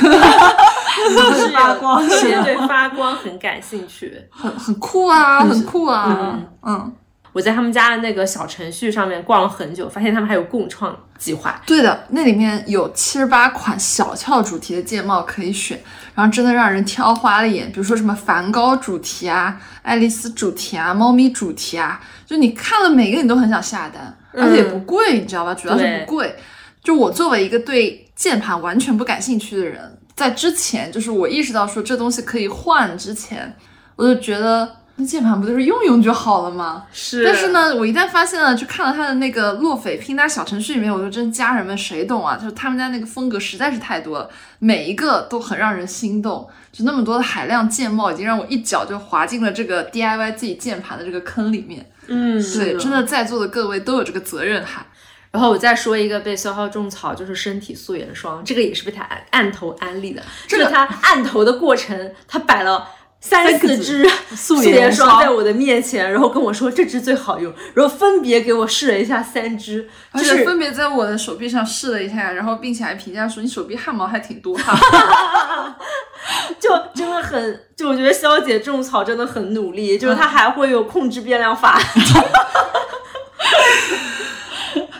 [1.36, 4.16] 是发光对发光很感兴趣。
[4.30, 6.92] 很很酷啊，很酷啊，嗯嗯，
[7.32, 11.60] 我在他们家的那个小程序上面逛了很久，发现他们还有共创计划。
[11.66, 15.80] 对的，那里面有七十八款小俏主题的键帽可以选，
[16.14, 17.66] 然后真的让人挑花了眼。
[17.70, 25.54] 比如说什么梵高主题啊、爱丽丝主题啊、猫咪主题啊，就你看了每个你都很想下单，而且也不贵，你知道吧？
[25.54, 26.34] 主要是不贵。
[26.82, 33.56] 就我作为一个对键盘完全不感兴趣的人，在之前就是我意识到说这东西可以换之前，
[33.96, 36.84] 我就觉得那键盘不就是用用就好了吗？
[36.92, 42.36] 是但是，呢，我一旦发现了，就看了他的那个洛斐拼搭小程序里面，我就真家人们谁懂啊？
[42.36, 44.28] 就是他们家那个风格实在是太多了，
[44.58, 46.46] 每一个都很让人心动。
[46.70, 51.90] 就那么多的海量键帽，已经让我一脚就滑进了这个 DIY 自己键盘的这个坑里面。
[52.08, 54.86] 嗯，对，真的在座的各位都有这个责任哈。
[55.30, 60.22] 然后我再说一个被消耗种草，就是身体素颜霜，这个也是被他按按头安利的。
[60.48, 62.88] 这个他按头的过程，他摆了
[63.20, 74.76] 三四支素颜颜霜霜在我的面前，然后跟我说这支最好用，然后分别给我试了一下三支，而且就是分别在我的手臂上试了一下，然后并且还评价说你手臂汗毛还挺多哈。
[76.60, 81.80] 就真的很，就我觉得肖姐种草真的很努力，就是她还会有控制变量法。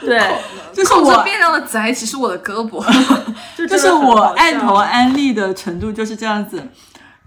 [0.06, 0.20] 对，
[0.72, 2.84] 就是我变量的载体是我的胳膊。
[3.68, 6.62] 就是我按头安利的程度就是这样子，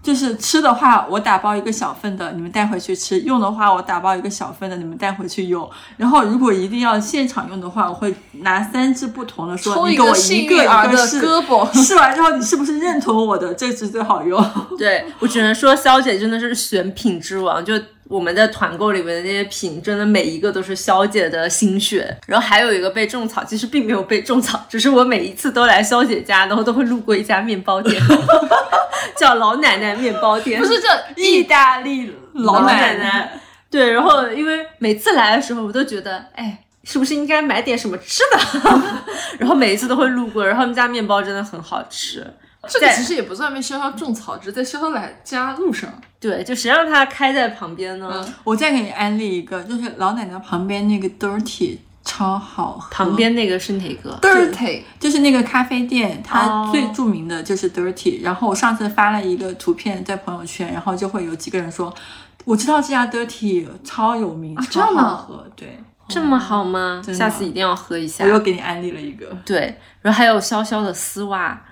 [0.02, 5.68] 就是吃的话我打包一个小份的，你们带回去吃；用的话我打包一个小份的，你们带回去用。
[5.96, 11.72] 然后如果一定要现场用的话，我会拿三支不同的说，你给我一个一个试，胳膊。
[11.72, 14.44] 试完之后你是不是认同我的这支最好用？
[14.76, 17.74] 对我只能说，肖姐真的是选品之王，就
[18.08, 22.16] 我们的团购里面的那些品，真的每一个都是肖姐的心血。
[22.26, 28.00] 然后还有一个被种草，其实并没有被种草，只是我每一次都来肖姐家，然后都会路过一家面包店，
[29.16, 30.88] 叫老奶奶面包店，不是这
[31.22, 33.40] 意大利老奶奶。
[33.70, 36.60] 对，然后因为每次来的时候，我都觉得，哎。
[36.86, 38.38] 是不是应该买点什么吃的？
[39.40, 42.22] 然后每一次都会路过，然后他们家面包真的很好吃。
[42.68, 45.90] 在这个其实也不算被潇潇种草，只是在潇潇来家路上。
[46.18, 48.10] 对，就谁让他开在旁边呢？
[48.14, 58.22] 嗯我再给你安利一个，就是老奶奶旁边那个 Dirty 超好喝，旁边那个是哪个？Dirty，就是那个咖啡店，它哦最著名的就是 Dirty。
[58.22, 61.94] 然后我上次发了一个图片在朋友圈，然后就会有几个人说，
[62.44, 65.46] 我知道这家 Dirty 超有名，超好喝。
[65.54, 67.02] 对，这么好吗？
[67.12, 68.28] 下次一定要喝一下我。
[68.30, 69.26] 又给你安利了一个。
[69.44, 71.62] 对，然后还有潇潇的丝袜，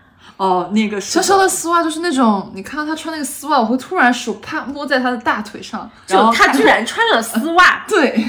[0.42, 8.24] 哦，那个是潇潇的丝袜就是那种，你看到他穿那个丝袜，我会突然手啪摸在他的大腿上，然后就他居然穿了丝袜， 对，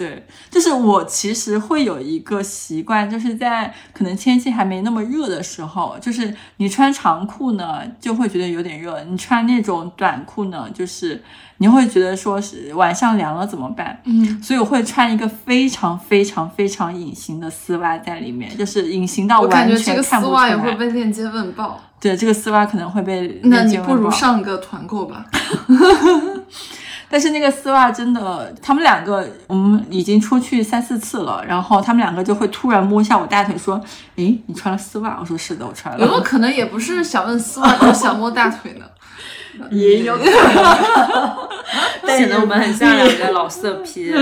[0.00, 11.22] 对，就是我其实会有一个习惯，就是在可能天气还没那么热的时候，就是你穿长裤呢，就会觉得有点热；你穿那种短裤呢，就是
[11.58, 14.00] 你会觉得说是晚上凉了怎么办？
[14.04, 20.76] 嗯，所以我会穿一个非常非常非常隐形的丝袜在里面，就是隐形到我感完觉这个全看不出丝袜也会来。
[20.76, 21.78] 被链接问爆。
[22.00, 25.26] 对，这个丝袜可能会被那你不如链接问爆上个团购吧。
[27.10, 33.80] 但是那个丝袜真的，他们两个我们已经出去三四次了，然后他们两个就会突然摸一下我大腿，说
[34.16, 36.20] ：“诶，你穿了丝袜？”我说：“是的，我穿有没有。
[36.20, 38.84] 可能也不是想问丝袜，就是想摸大腿呢？”
[39.70, 40.24] 也有可
[42.06, 44.12] 能， 显得我们很像两个老色批。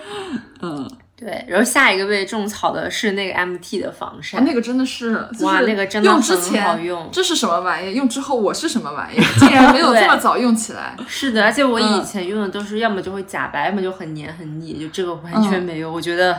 [0.60, 7.94] 嗯，对，然后下一个被种草的是那个 MT 的防晒，啊那个真的是，就是哇那个真的用之很前好用这是什么玩意？
[7.94, 9.18] 用之后我是什么玩意？
[9.38, 10.94] 竟然没有这么早用起来。
[11.08, 15.90] 是的，而且我以嗯前用的都是要么就会假白，要么就很黏很腻，就这个完全嗯没有。
[15.90, 16.38] 我觉得，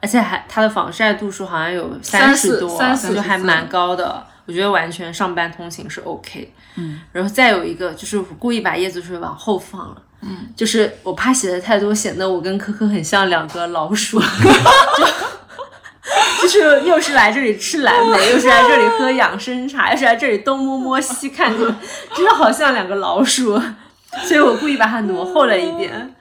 [0.00, 4.26] 而且还它的防晒度数好像有30十多，30就还蛮高的。
[4.46, 6.52] 我觉得完全上班通勤是 OK。
[6.76, 10.02] 嗯，然后再有一个就是我故意把椰子水往后放了。
[10.26, 14.20] 嗯，就是我怕写的太多，显得我跟科科很像两个老鼠。
[16.40, 21.58] 就 就是又是来这里吃蓝莓， 又是来这里喝养生茶，又是来这里东摸摸西看看，
[22.14, 23.60] 真的好像两个老鼠。
[24.24, 26.14] 所以我故意把它挪后了一点。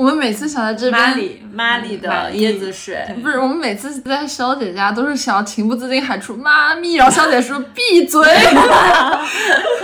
[0.00, 8.18] 我们每次想在这边，玛丽玛丽的椰子水，不是我们每次在肖姐家都是想要情不自禁喊出“妈咪”，然后肖姐说“闭嘴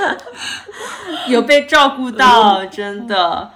[1.28, 3.50] 有被照顾到，真的。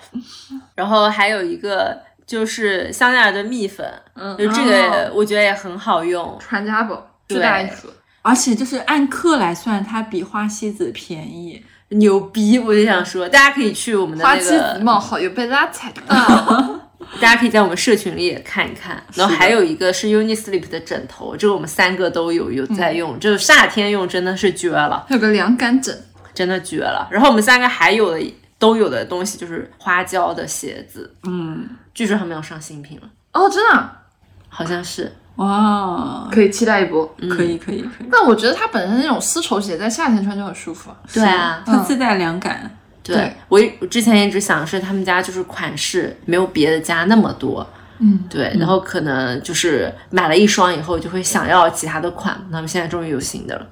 [0.75, 6.37] 然后还有一个就是香奈儿的蜜粉，嗯就这个我觉得也很好用”，。
[6.39, 7.89] 传家宝，对巨大一盒。
[8.21, 11.65] 而且就是按克来算，它比花西子便宜。
[11.91, 12.59] 牛逼！
[12.59, 16.03] 我就想说，大家可以去我们的那个，冒号又被拉踩到，
[17.21, 19.03] 大家可以在我们社群里也看一看。
[19.15, 25.05] 然后还有一个是 Unisleep 的枕头，这个我们三个都有有在用，就是夏天用真的是绝了。
[25.09, 26.05] 还有个凉感枕。
[26.33, 27.09] 真的绝了。
[27.11, 34.01] 然后我们三个还有的都有的东西就是花椒的鞋子，嗯，据说他们要上新品了，哦，真的啊
[34.49, 35.13] 好像是。
[35.37, 37.07] 哇，可以期待一波。
[37.31, 38.09] 可以可以可以。
[38.11, 40.97] 但我觉得它本身那种丝绸鞋在夏天穿就很舒服啊。
[41.13, 42.71] 对啊，它自带凉感。
[43.03, 47.67] 对对我一我之前一直想是他们家就是款式没有别的家那么多。
[47.99, 53.67] 嗯，对，然后可能就是买了一双以后就会想要其他的款，那么现在终于有新的了。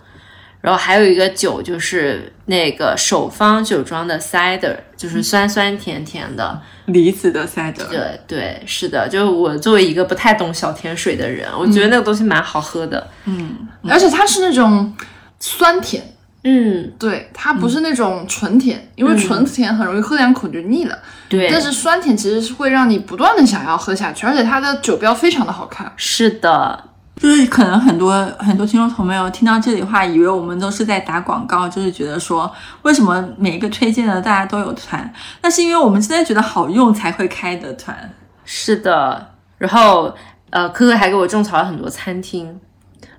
[0.60, 6.60] 然后还有一个酒就是那个首方酒庄的 cider，就是酸酸甜甜的。
[6.86, 13.06] 梨子的 cider，对对，是的，就我作为一个不太懂小甜水的人，我觉得那个东西蛮好喝的。
[13.26, 14.92] 嗯而且它是那种
[15.38, 16.02] 酸甜，
[16.44, 20.98] 嗯，对，它不是那种纯甜，因为纯甜很容易喝两口就腻了。
[21.28, 25.92] 对，但是酸甜其实是会让你不断的想要喝下去，而且它的酒标非常的好看。
[25.96, 26.87] 是的，
[27.18, 32.50] 就是可能很多很多听众朋友听到这里的话，以为我们都是在打广告，就是觉得说
[32.82, 35.12] 为什么每一个推荐的大家都有团，
[35.42, 38.10] 那是因为我们真的觉得好用才会开的团。
[38.44, 39.34] 是的。
[39.58, 40.14] 然后
[40.50, 42.58] 呃，科科还给我种草了很多餐厅，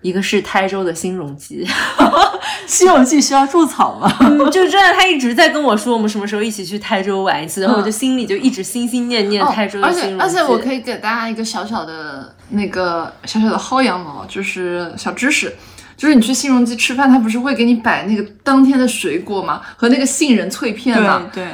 [0.02, 1.68] 一个是台州的新荣记，
[2.66, 4.12] 西游记需要种草吗？
[4.52, 10.18] 就真的他一直在跟我说我们什么时候一起去台州玩一次，然后我就心里就一直心心念念台州的而新荣记。
[10.18, 15.56] 且而且我可以给大家一个小小的那个小小的薅羊毛，就是小知识。
[15.98, 19.62] 就是你去新荣记吃饭，他不是会给你摆那个当天的水果吗？
[19.76, 21.30] 和那个杏仁脆片吗？
[21.34, 21.52] 对对，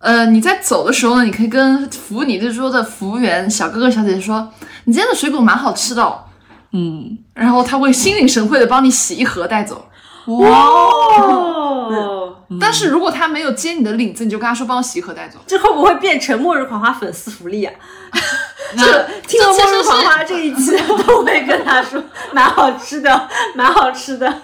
[0.00, 4.52] 呃，你在走的时候呢，你可以跟服务你这桌的服务员小哥哥小姐姐说，
[4.84, 6.24] 你今天的水果蛮好吃的、哦，
[6.72, 9.88] 嗯，然后他会心领神会的帮你洗一盒带走。
[10.26, 15.38] 哇，哦， 但是如果他没有接你的领子，你就跟他说帮我洗一盒带走。
[15.46, 17.72] 这会不会变成末日狂花粉丝福利啊？
[18.76, 22.02] 这听了末日狂是花这一期都会跟他说
[22.32, 24.42] 蛮好吃的， 蛮好吃的。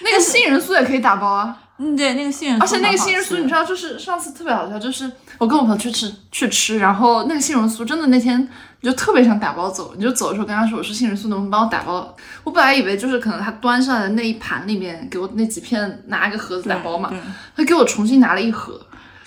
[0.00, 1.56] 那个杏仁酥也可以打包啊。
[1.78, 8.48] 嗯，对，那个杏仁酥，而且那个杏仁酥，你知道，就是上次特别好笑，就是我跟我朋友去吃去吃，然后那个杏仁酥真的那天
[8.80, 12.14] 你就特别想打包走，你就走的时候跟他说我说杏仁酥能不能帮我打包？
[12.44, 17.10] 我本来以为就是可能他端上来的那一盘里面给我那几片拿一个盒子打包嘛，
[17.56, 18.80] 他给我重新拿了一盒，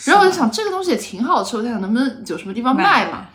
[0.06, 3.26] 然后我就想这个东西也挺好吃，我在想能不能有什么地方卖嘛？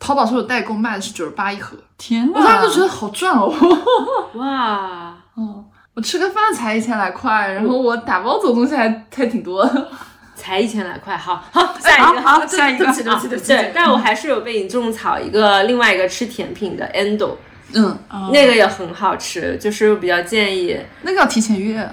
[0.00, 2.40] 淘宝说有代购卖的是九十八一盒，天哪！
[2.40, 3.54] 我当时就觉得好赚哦。
[4.34, 9.88] 哇，哦， 我吃个饭才一千来块，然后我打包走东西还还挺多的。
[10.42, 13.52] 才一千来块，好好下一个，好好下一个对不起对不起对不起。
[13.52, 17.36] 对，但我还是有被你种草一个另外一个吃甜品的 Endo，
[17.74, 17.96] 嗯，
[18.32, 20.76] 那个也很好吃，就是我比较建议。
[21.02, 21.88] 那个要提前约。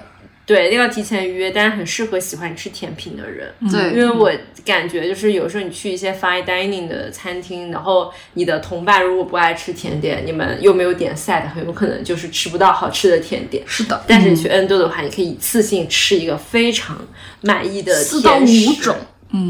[0.50, 3.54] 对，那个要提前预约，但是很适合喜欢吃甜品的人。
[3.70, 4.28] 对，因为我
[4.64, 13.62] 感觉就是有时候你去一些 fine dining 的餐厅，然后你的同伴如果不爱吃甜点，你们又没有点 set，很有可能就是吃不到好吃的甜点。
[13.64, 17.00] 是的，但是你去 Endo 的话，你可以一次性吃一个非常
[17.42, 18.96] 满意的四到五种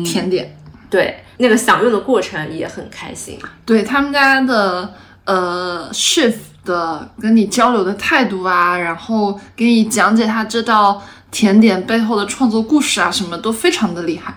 [0.04, 0.54] 甜点。
[0.90, 3.38] 对，那个享用的过程也很开心。
[3.64, 4.92] 对他们家的
[5.24, 6.34] 呃 chef
[6.70, 14.32] 的跟你交流的态度啊，然后给你讲解他这道甜点背后的创作故事啊，什么都非常的厉害，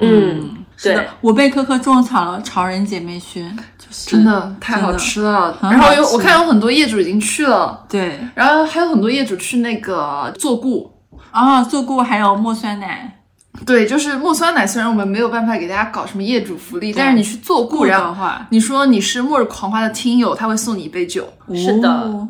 [0.00, 0.92] 嗯，对。
[0.92, 4.10] 是的，我被科科种草了潮人姐妹轩，就是。
[4.10, 5.52] 真的太好吃了。
[5.52, 8.18] 很然后有我看有很多业主已经去了，对。
[8.34, 10.92] 然后还有很多业主去那个做顾。
[11.30, 13.17] 啊，做过还有墨酸奶，
[13.66, 22.28] 对，就是墨酸奶，虽然我们没有办法给大家搞什么业主福利，但是你去做顾，的话你说你是末日狂花的听友，他会送你一杯酒，是的哦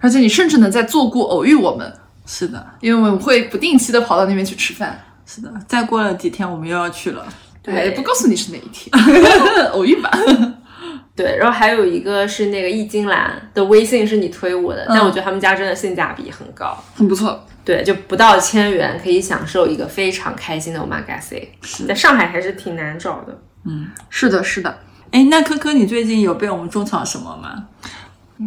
[0.00, 1.92] 而且你甚至能在做顾偶遇我们，
[2.24, 4.98] 是的，因为我们会不定期的跑到那边去吃饭。
[5.26, 5.52] 是的。
[5.68, 7.24] 再过了几天，我们又要去了。
[7.62, 8.90] 对，不告诉你是哪一天，
[9.74, 10.10] 偶遇吧。
[11.14, 16.82] 对，然后还有一个是那个易金兰的微信是你推我的，但我觉得他们家真的性价比很高。
[16.94, 17.46] 很不错。
[17.64, 21.46] 对，就不到千元可以享受一个非常开心的 omakase，
[21.86, 23.38] 在上海还是挺难找的。
[23.66, 24.78] 嗯是的，是的，
[25.10, 27.66] 哎，那科科，你最近有被我们种草什么吗？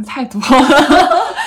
[0.08, 0.48] 太多了，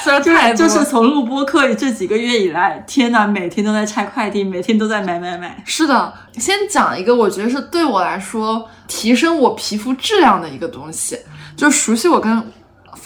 [0.05, 5.61] 虽然太多了就是从录播课这几个月以来，天呐，每天都在拆快递，每天都在买买买。
[5.67, 6.15] 是的。
[6.35, 11.19] 先讲一个，我觉得是对我来说提升我皮肤质量的一个东西，
[11.57, 12.53] 就熟悉我跟。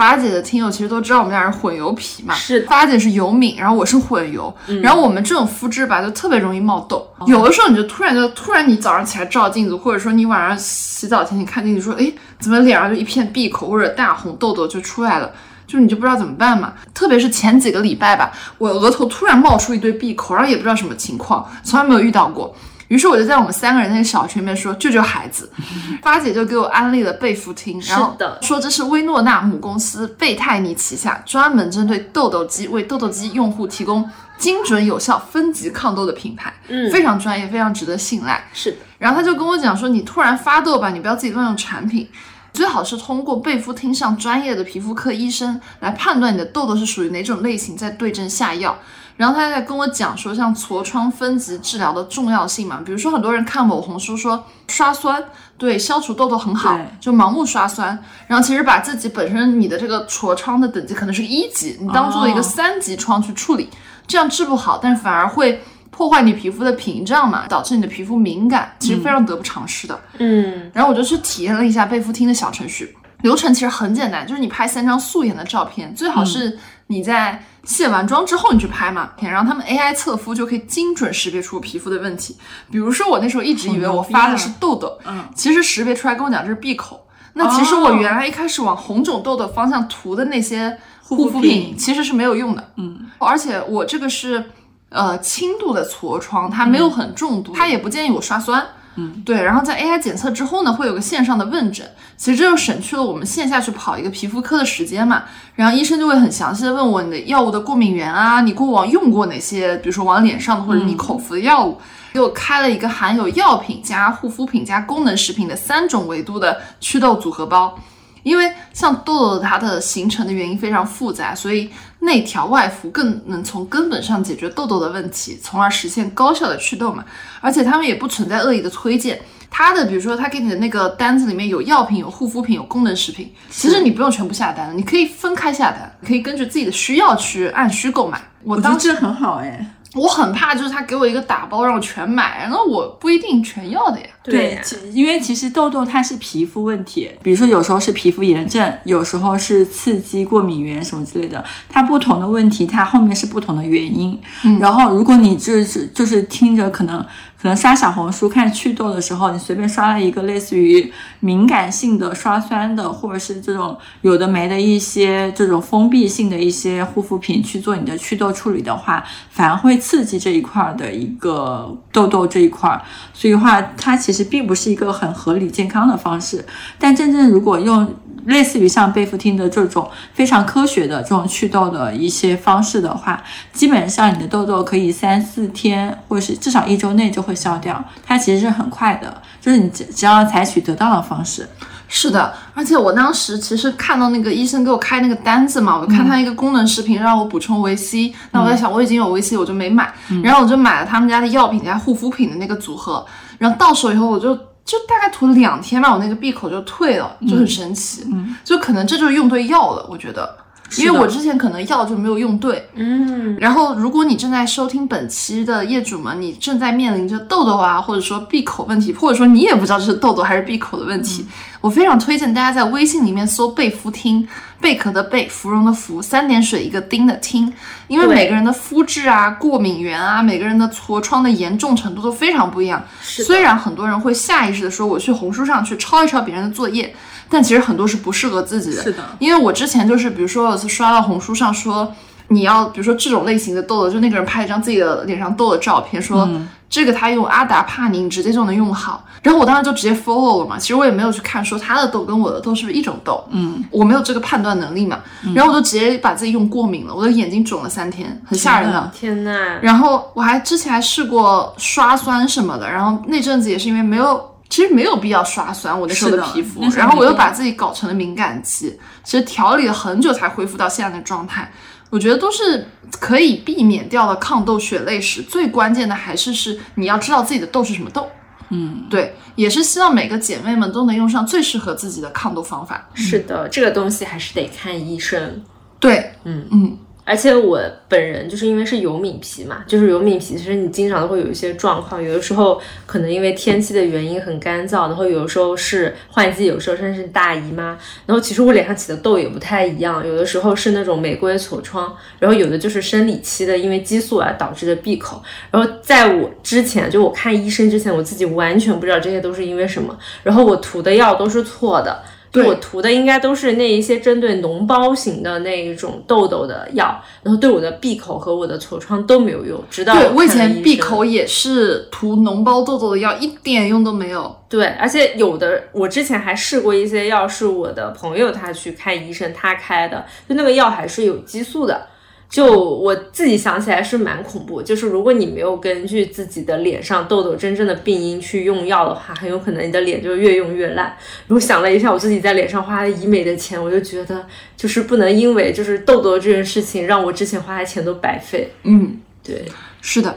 [0.01, 4.51] 发姐的听友其实都知道我们俩是混油皮嘛，是的发姐是油敏，然后我是混油，
[4.83, 15.31] 然后我们这种肤质吧就特别容易冒痘，有的时候你就突然就突然你早上起来照镜子，或者说你晚上洗澡前你看镜子说，哎，怎么脸上就一片闭口或者大红痘痘就出来了。
[15.67, 22.57] 就是你就不知道怎么办嘛，特别是前几个礼拜吧，我额头突然冒出一堆闭口，然后也不知道什么情况，从来没有遇到过。
[22.91, 25.49] 于是我就在我们三个人那个小群里面说救救孩子，
[26.03, 38.45] 花姐就给我安利了贝肤汀，然后说这是薇诺娜母公司贝泰尼旗下专门针对痘痘肌为痘痘肌用户提供精准有效分级抗痘的品牌，嗯非常专业，非常值得信赖。
[38.53, 42.09] 是的，然后他就跟我讲说，你突然发痘吧，你不要自己乱用产品，
[42.53, 48.77] 最好是通过贝肤汀上专业的皮肤科医生来判断你的痘痘是属于哪种类型，再对症下药。
[49.21, 55.23] 然后他在跟我讲说，像痤疮分级治疗的重要性嘛，比如说很多人看某红书说刷酸
[55.59, 57.89] 对消除痘痘很好，就盲目刷酸，
[58.27, 63.69] 然后其实把自己本身你的这个痤疮的等级可能是一级，你当做一个哦三级疮去处理。
[64.07, 70.01] 这样治不好，但是反而会破坏你皮肤的屏障嘛，导致你的皮肤敏感，其实非常得不偿失的。
[70.19, 76.59] 嗯然后我就去体验了一下贝肤汀的小程序，流程其实很简单，就是你拍三张素颜的照片，最好是
[76.91, 82.37] 你在卸完妆之后你去拍嘛，然后他们 AI 测肤就可以精准识别出皮肤的问题。
[82.69, 87.07] 比如说我那时候一直以为我发的是痘痘，嗯，其实识别出来跟我讲这是闭口。
[87.35, 94.51] 那其实我原来一开始往红肿痘痘方向涂的那些护肤肤品其实是没有用的，嗯，而且我这个是
[94.89, 98.67] 呃轻度的痤疮，它没有很重度，它也不建议我刷酸。
[99.03, 101.89] 嗯，对，然后在 AI 检测之后呢，会有个线上的问诊，
[102.19, 105.23] 其实这就省去了我们线下去跑一个皮肤科的时间嘛。
[105.55, 111.79] 然后医生就会很详细的问我你的药物的过敏源啊，你过往用过哪些，比如说往脸上的或者你口服的药物，
[112.13, 117.79] 给我开了一个含有药品加护肤品加功能食品的三种维度的祛痘组合包。
[118.23, 121.71] 因为像痘痘它的形成的原因非常复杂，所以
[122.01, 127.05] 内调外服更能从根本上解决痘痘的问题，从而实现高效的祛痘嘛。
[127.41, 129.21] 而且他们也不存在恶意的推荐，
[129.51, 138.21] 他的比如说他给你的那个单子里面有药品、有护肤品、有功能食品，其实你不用全部下单，你可以分开下单，可以根据自己的需要去按需购买。
[138.43, 139.75] 我当时很好哎。
[139.93, 144.07] 我很怕就是他给我一个打包让我全买，那我不一定全要的呀。
[144.23, 144.61] 对
[144.93, 154.21] 因为其实痘痘它是皮肤问题，比如说有时候是皮肤炎症，有时候是刺激、过敏源什么之类的，它不同的问题，它后面是不同的原因。
[154.45, 157.01] 嗯然后如果你就是就是听着可能
[157.41, 172.83] 可能刷小红书看祛痘的时候，你随便刷了一个类似于敏感性的刷酸的，或者是这种有的没的一些这种封闭性的一些护肤品去做你的祛痘处理的话，反而会刺激这一块儿的一个痘痘这一块儿。
[173.15, 176.45] 所以的话，它其实其实并不是一个很合理健康的方式。
[176.81, 177.95] 但真正如果用
[178.27, 191.49] 类似于像贝复汀的这种非常科学的这种祛痘的一些方式的话，基本上你的痘痘可以三四天或是至少一周内就会消掉，它其实是很快的，就是你只只要采取得当的方式。
[191.93, 203.05] 是的，而且我当时其实看到那个医生给我开那个单子嘛，我就看他一个功能视频让我补充维 C，、那我在想我已经有维 C，我就没买，然后我就买了他们家的药品加护肤品的那个组合，
[203.39, 208.07] 然后到手以后我就就大概涂了两天吧，我那个闭口就退了，就很神奇，
[208.45, 210.37] 就可能这就是用对药了，我觉得。
[210.79, 221.27] 因为我之前可能药就没有用对，嗯，然后，如果你正在收听本期的业主们，你正在面临着痘痘啊，或者说闭口问题，或者说你也不知道这是痘痘还是闭口的问题，
[221.61, 224.27] 我非常推荐大家在微信里面搜“贝肤汀”，
[224.61, 227.53] 贝壳的贝，芙蓉的芙，三点水一个丁的汀，
[227.87, 232.83] 因为每个人的肤质啊、过敏源啊，每个人的痤疮的严重程度都非常不一样。
[233.03, 236.95] 是虽然很多人会下意识的说我去红书上去抄一抄别人的作业，
[237.29, 238.83] 但其实很多是不适合自己的。
[238.83, 241.95] 是的因为我之前就是，比如说有一次刷到红书上说，
[242.29, 246.27] 你要比如说这种类型的痘痘，就那个人拍一张自己的脸上痘的照片，说、
[246.71, 250.57] 这个他用阿达帕宁直接就能用好，然后我当时就直接 follow 了嘛。
[250.57, 255.01] 其实我也没有去看说他的痘跟我的痘是不是一种痘，嗯，我没有这个判断能力嘛，
[255.35, 258.89] 然后我就直接把自己用过敏了，我的眼睛肿了三天，很吓人的。
[258.95, 271.51] 天呐，然后我还之前还试过刷酸什么的，然后那阵子也是因为没有，其实没有必要刷酸，我那时候的皮肤然后我又把自己搞成了敏感肌，其实调理了很久才恢复到现在的状态。
[271.91, 272.67] 我觉得都是
[272.99, 278.09] 可以避免掉的抗痘血泪史，最关键的还是是你要知道自己的痘是什么痘。
[278.53, 282.89] 嗯，对，也是希望每个姐妹们都能用上最适合自己的抗痘方法。
[282.95, 285.43] 是的，这个东西还是得看医生。
[285.79, 286.79] 对，嗯嗯，
[287.11, 312.01] 而且我本人就是因为是油敏皮嘛，就是油敏皮，其实你经常都会有一些状况，有的时候可能因为天气的原因很干燥，然后有的时候是换季，有时候甚至是大姨妈，然后其实我脸上起的痘也不太一样，有的时候是那种玫瑰痤疮，然后有的就是生理期的因为激素而导致的闭口，然后在我之前就我看医生之前，我自己完全不知道这些都是因为什么，然后我涂的药都是错的。
[312.31, 324.37] 就对我涂的应该都是那一些针对脓包型的那一种痘痘的药，然后对我的闭口和我的痤疮都没有用，直到对我以前闭口也是涂脓包痘痘的药，一点用都没有。
[324.49, 331.87] 对，而且有的我之前还试过一些药，是我的朋友他去看医生他开的，就那个药还是有激素的。
[332.31, 340.87] 就我自己想起来是蛮恐怖，就是如果你没有根据自己的脸上痘痘真正的病因去用药的话，很有可能你的脸就越用越烂。
[341.27, 344.25] 然后想了一下我自己在脸上花的医美的钱，我就觉得
[344.57, 348.53] 就是不能因为就是痘痘这件事情让我之前花的钱都白费。
[348.63, 349.45] 嗯，对，
[349.81, 350.17] 是的。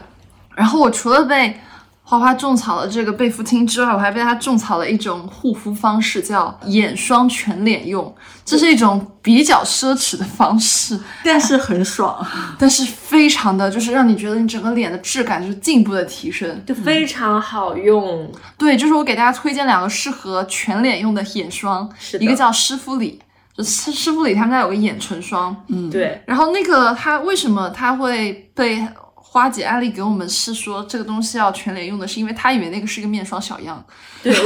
[0.56, 1.56] 然后我除了被
[2.06, 8.14] 花花种草了这个贝芙汀之外，我还被他种草了一种护肤方式，叫眼霜全脸用。
[8.46, 12.24] 这是一种比较奢侈的方式，但是很爽。
[12.60, 16.64] 但是非常的就是让你觉得你整个脸的质感就是进步的提升。
[16.66, 18.30] 就非常好用。
[18.58, 23.22] 对，就是我给大家推荐两个适合全脸用的眼霜，是一个叫诗肤里，
[23.56, 28.86] 就诗诗肤里他们家有个眼唇霜，嗯，对，然后那个它为什么它会被
[29.34, 33.84] 花姐安利给我们是说这个东西要全脸用的，是因为她以为那个是一个面霜小样，
[34.22, 34.32] 对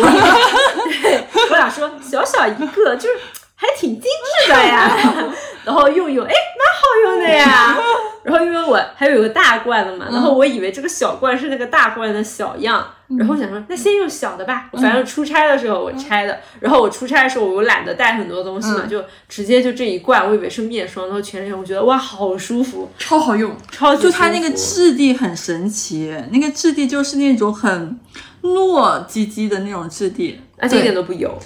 [1.52, 3.20] 我俩说小小一个，就是
[3.54, 4.04] 还挺精
[4.46, 4.90] 致的呀。
[5.66, 7.78] 然后用用，哎，蛮好用的呀。
[8.24, 14.70] 然后因为我还有个大罐的嘛，然后我以为这个小罐是那个大罐的小样，然后我想说那先用小的吧。
[14.74, 23.56] 反正出差的时候我拆的，然后我出差的时候我又懒得带很多东西嘛，嗯就直接就这一罐，我以为是面霜，然后全脸用，我觉得哇好舒服，超好用。
[23.72, 28.00] 超级就它那个质地很神奇，那个质地就是那种很
[28.42, 30.42] 糯唧唧的那种质地。
[30.60, 31.38] 而且一点都不油。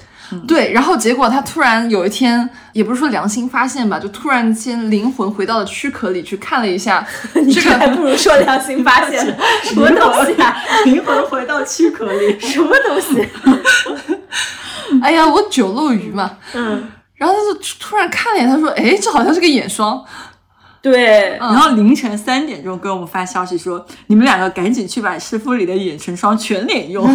[0.47, 7.05] 对，然后结果他突然有一天，也不是说良心发现吧，就突然间灵魂回到了躯壳里去看了一下
[7.35, 9.19] 你这个，还不如说良心发现，
[9.63, 10.55] 什么东西啊？
[10.85, 12.39] 灵魂回到躯壳里。
[12.39, 13.27] 什么东西？
[15.01, 20.03] 哎呀，我酒漏鱼嘛，嗯，然后他就突然看了一眼，他说，哎，这好像是个眼霜，
[20.81, 27.07] 对，然后凌晨三点钟给我们发消息说，你们两个赶紧去把湿敷里的眼唇霜全脸用。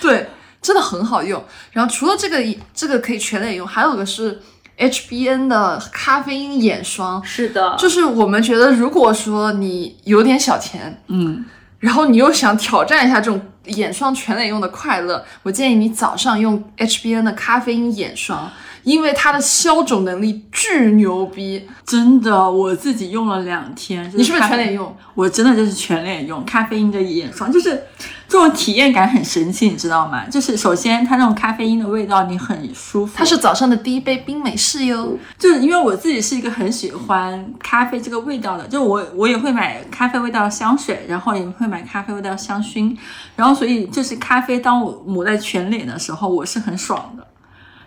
[0.00, 0.26] 对，
[0.64, 1.44] 真的很好用。
[1.72, 2.42] 然后除了这个
[2.72, 4.40] 这个可以全脸用，还有个是
[4.78, 11.44] HBN 的咖啡因眼霜，是的，就是我们觉得，如果说你有点小钱，嗯，
[11.80, 18.50] 然后你又想挑战一下这种眼霜全脸用的快乐，我建议你早上用 HBN 的咖啡因眼霜，
[18.82, 21.68] 因为它的消肿能力巨牛逼。
[21.86, 24.10] 真的，我自己用了两天。
[24.10, 24.94] 就你是不是全脸用？
[25.14, 27.84] 我真的就是全脸用咖啡因的眼霜，就是
[28.26, 30.24] 这种体验感很神奇，你知道吗？
[30.28, 35.16] 就是首先它那种咖啡因的味道你很舒服，它是早上的第一杯冰美式哟。
[35.38, 42.96] 就是因为我自己是一个很喜欢咖啡这个味道的，就我我也会买咖啡味道的香水，然后也会买咖啡味道的香薰，
[43.36, 47.26] 然后所以就是咖啡当我抹在全脸的时候，我是很爽的，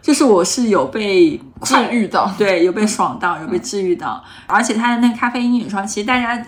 [0.02, 6.46] 就是我是有被治愈到对，有被爽到，有被治愈到，而且它的那个咖啡因眼霜，其实大家。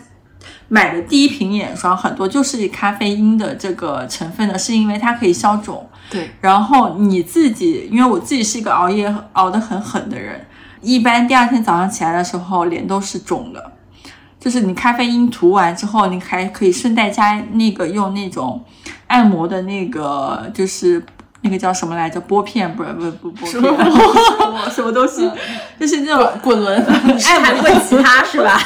[0.70, 10.46] 买的第一瓶眼霜很多就是咖啡因的这个成分的，是因为它可以消肿，对，然后你自己，因为我自己是一个熬夜熬得很狠的人，
[10.82, 13.74] 一般第二天早上起来的时候脸都是肿的。
[14.40, 18.64] 就是你咖啡因涂完之后，你还可以顺带加那个用那种
[19.08, 21.04] 按摩的那个，就是
[21.42, 22.22] 那个叫什么来着？
[22.22, 23.62] 拨片不是不是不拨片，
[24.72, 25.30] 什么东西？
[25.78, 26.82] 就是那种滚轮。
[27.28, 28.58] 按摩过其他是吧？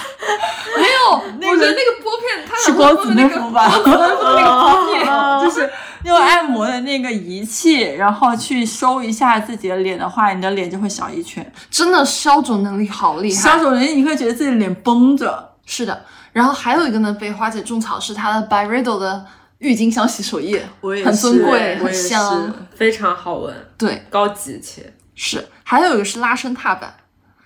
[1.68, 3.72] 那个 拨片，它是光子内服吧？
[3.74, 5.06] 那个拨片，
[5.42, 5.70] 就是
[6.06, 11.52] 用按摩的那个仪器，然后去收一下自己的脸的话，你的脸就会小一圈。
[11.70, 13.42] 真的消肿能力好厉害。
[13.42, 15.52] 消肿能力你会觉得自己脸绷着。
[15.66, 19.26] 是的，然后还有一个呢，被花姐种草是它的 Byredo 的
[19.60, 22.54] 郁金香洗手液， 我也很尊贵，很香。
[22.76, 25.48] 非常好闻，对，高级且是。
[25.64, 26.94] 还有一个是拉伸踏板，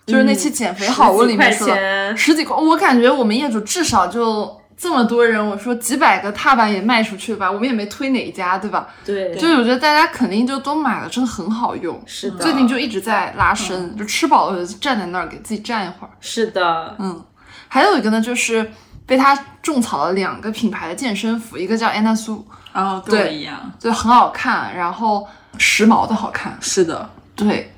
[0.07, 8.87] 就是那期减肥好物里面说的十几块钱十几块，我感觉我们业主至少就这么多人，我说几百个踏板也卖出去了吧，我们也没推哪一家，对吧？
[9.03, 12.01] 对，就是我觉得大家肯定就都买了，真的很好用。
[12.05, 16.09] 是的，最近就一直在拉伸，就吃饱了就站在那儿给自己站一会儿。
[16.21, 17.21] 是的，嗯，
[17.67, 18.71] 还有一个呢，就是
[19.05, 25.27] 被他种草了两个品牌的健身服，一个叫安娜苏，然后跟我对一样，就很好看，然后
[25.57, 26.55] 时髦的好看。
[26.61, 27.73] 是的，对，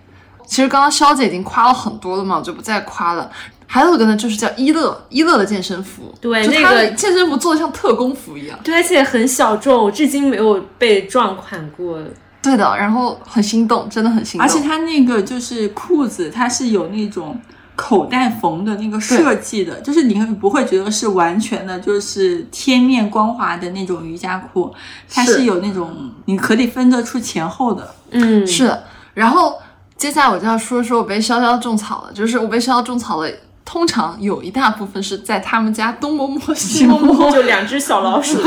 [0.50, 3.30] 其实刚刚肖姐已经夸了很多了嘛，我就不再夸了。
[3.68, 8.58] 还有一个呢，就是叫伊乐，伊乐的健身服，就它对那个的健身服做的像特工服一样。
[8.64, 12.00] 对，而且很小众，我至今没有被撞款过。
[12.41, 14.47] 对的，然后很心动，真的很心动。
[14.47, 17.39] 而且它那个就是裤子，它是有那种
[17.76, 24.74] 口袋缝的那个设计的，就是你不会觉得是完全的，就是贴面光滑的那种瑜伽裤，
[25.08, 27.93] 它是是有那种你可以分得出前后的。
[28.10, 28.84] 嗯，是的，
[29.14, 29.54] 然后
[30.00, 33.30] 接下来我就要说说我被潇潇种草了，就是我被潇潇种草了。
[33.66, 38.39] 通常有一大部分是在他们家东摸摸西摸摸，就两只小老鼠，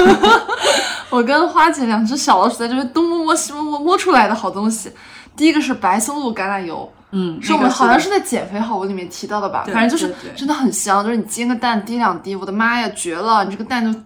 [1.10, 4.90] 我跟花姐两只小老鼠在这边东摸摸西摸摸摸出来的好东西。
[5.36, 9.64] 第一个是白松露橄榄油，嗯，是我们好像是在减肥好物里面提到的吧？
[9.72, 13.44] 反正就是真的很香，就是你煎个蛋滴两滴，我的妈呀，绝了！
[13.44, 13.96] 你这个蛋就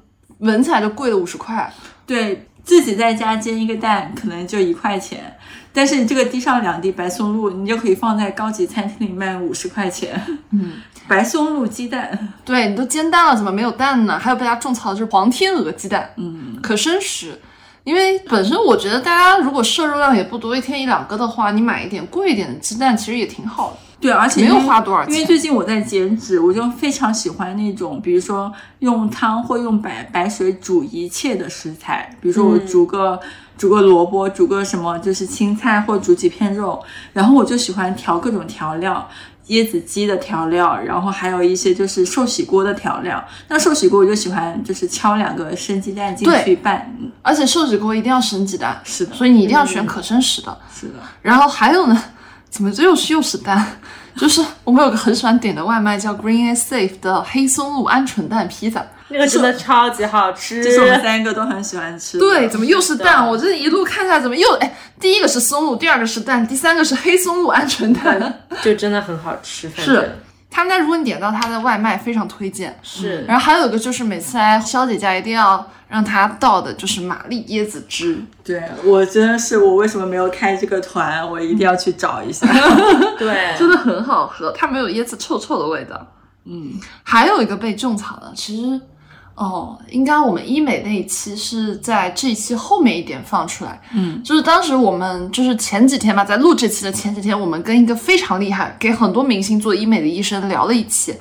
[0.41, 1.73] 闻起来就贵了五十块。
[2.05, 5.35] 对自己在家煎一个蛋可能就一块钱，
[5.73, 10.21] 但是你这个滴上两滴白松露，你就可以放在高级餐厅里卖五十块钱。
[10.51, 10.73] 嗯，
[11.07, 14.19] 白松露鸡蛋，对你都煎蛋了，怎么没有蛋呢？
[14.19, 17.41] 还有被大家种草的就是黄天鹅鸡蛋，嗯，可生食。
[17.85, 23.77] 因为本身我觉得大家如果摄入量也不多，一天一两个的话，你买一点贵一点的鸡蛋其实也挺好的。
[24.01, 33.19] 对，而且没有花多少钱因为最近我在减脂，我就非常喜欢那种，比如说用汤或用白白水煮一切的食材，比如说我煮个、
[33.57, 36.83] 煮个萝卜，煮个什么就是青菜，或煮几片肉，
[37.13, 39.09] 然后我就喜欢调各种调料。
[39.49, 43.25] 椰子鸡的调料，然后还有一些就是寿喜锅的调料。
[43.47, 50.59] 那寿喜锅我就喜欢就是敲两个生鸡蛋进去拌，嗯而且寿喜锅一定要生鸡蛋，是的所以你一定要选可生食的。
[50.75, 52.03] 是的，然后还有呢，
[52.57, 53.79] 怎么这又是又是蛋？
[54.17, 58.83] 就是我们有个很喜欢点的外卖叫 Green and Safe 的黑松露鹌鹑蛋披萨。
[59.09, 62.19] 那个真的超级好吃，这是我们三个都很喜欢吃。
[62.19, 63.29] 对，怎么又是蛋？
[63.29, 68.41] 我这一路看下来，怎么又哎，第一个是松露，第二个是蛋，第三个是黑松露鹌鹑蛋。
[68.63, 69.69] 就真的很好吃。
[69.69, 70.19] 反正是
[70.51, 72.79] 他们家如果你点到他的外卖，非常推荐。
[72.83, 78.19] 是，然后还有一个就是每次来肖姐家一定要让他倒的就是玛丽椰子汁。
[78.43, 81.29] 对我真的是，我为什么没有开这个团？
[81.29, 82.47] 我一定要去找一下。
[83.19, 86.07] 对， 真的很好喝，它没有椰子臭臭的味道。
[86.45, 86.73] 嗯，
[87.03, 88.81] 还有一个被种草的，其实
[89.37, 93.81] 哦，应该我们医美那一期是在这一期后面一点放出来。
[93.93, 101.15] 嗯，就是当时我们就是前几天吧，在录这期的前几天，我们跟一个非常厉害、给很多明星做医美的医生聊了一期。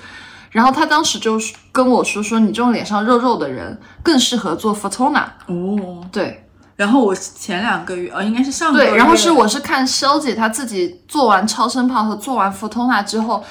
[0.50, 5.26] 然后他当时就是跟我说说，你这种脸上肉肉的人更适合做 Fotona。
[5.48, 6.42] 哦，对
[6.78, 13.44] 然后我前两个月，呃，应该是上个月，对，然后是我是看肖姐她自己做完超声炮和做完 Fotona 之后，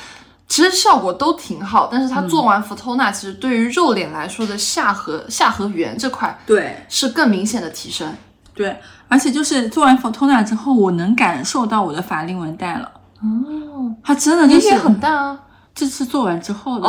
[0.46, 8.14] 其实效果都挺好，但是它做完 Fotona，其实对于肉脸来说的下颌下颌缘这块对是更明显的提升。
[8.54, 8.78] 对，
[9.08, 12.88] 而且就是做完 Fotona 之后，我能感受到我的法令纹淡了。
[13.20, 15.38] 哦，它真的就是很淡啊，
[15.74, 16.88] 这次做完之后的，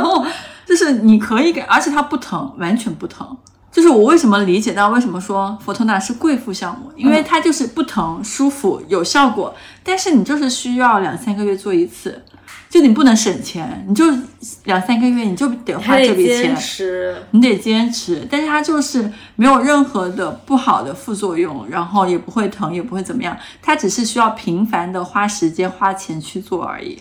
[0.64, 3.36] 就是你可以感，而且它不疼，完全不疼。
[3.72, 12.22] 就是我为什么理解到为什么说 Fotona 是贵妇项目，因为它就是不疼、舒服、有效果，但是你就是需要两三个月做一次，
[12.72, 14.02] 就你不能省钱，你就
[14.64, 17.14] 两三个月你就得花这笔钱坚，持。
[17.32, 26.98] 你得坚持，但是它就是没有任何的不好的副作用，然后也不会疼，也不会怎么样，它只是需要频繁的花时间花钱去做而已。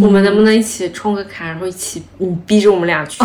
[0.00, 3.22] 我们能不能一起充个卡，然后一起你逼着我们俩去？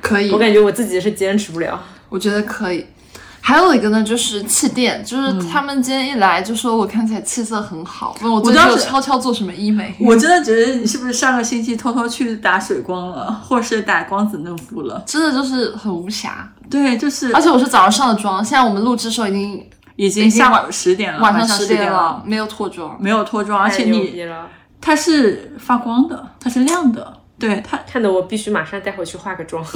[0.00, 1.80] 可 以我，感觉我自己是坚持不了。
[2.08, 2.84] 我觉得可以。
[3.46, 9.94] 还有一个呢，就是气垫，就是他们今天一来就说我看起来气色很好，问我最近有悄悄做什么医美。
[10.00, 15.00] 我真的觉得你是不是上个星期偷偷去打水光了，或是打光子嫩肤了？
[15.06, 22.96] 真的就是很无瑕，对，就是而且我是早上上的妆，现在我们录制的时候已经已经下午十点了，晚上10上十点了，没有脱妆。
[23.00, 24.26] 没有脱妆，而且你，
[24.80, 29.64] 它是发光的，它是亮的，对它看得我必须马上带回去化个妆。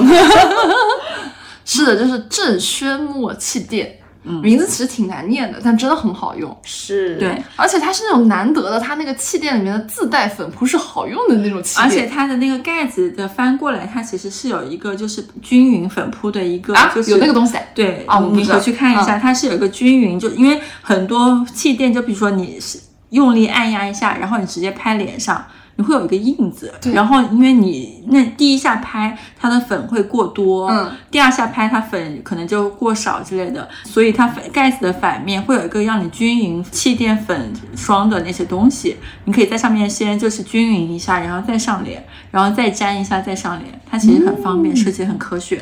[1.73, 3.97] 是的，就是正轩墨气垫，
[4.43, 6.55] 名字其实挺难念的，但真的很好用。
[6.65, 17.57] 是，对，而且它是那种难得的，它那个气垫里面的自带粉扑是好用的那种气垫，而且它的那个盖子的翻过来，它其实是有一个就是均匀粉扑的一个，啊就是有那个东西。
[17.73, 22.79] 对啊我不知道你回去看一下，它是有一个均匀，就因为很多气垫，就比如说你是
[23.11, 25.45] 用力按压一下，然后你直接拍脸上，
[25.77, 45.61] 你会有一个印子，然后因为你那第一下拍它的粉会过多，嗯，第二下拍它粉可能就过少之类的，所以它粉盖子的反面会有一个让你均匀气垫粉霜的那些东西，你可以在上面先就是均匀一下，然后再上脸，然后再粘一下再上脸，它其实很方便，设计很科学，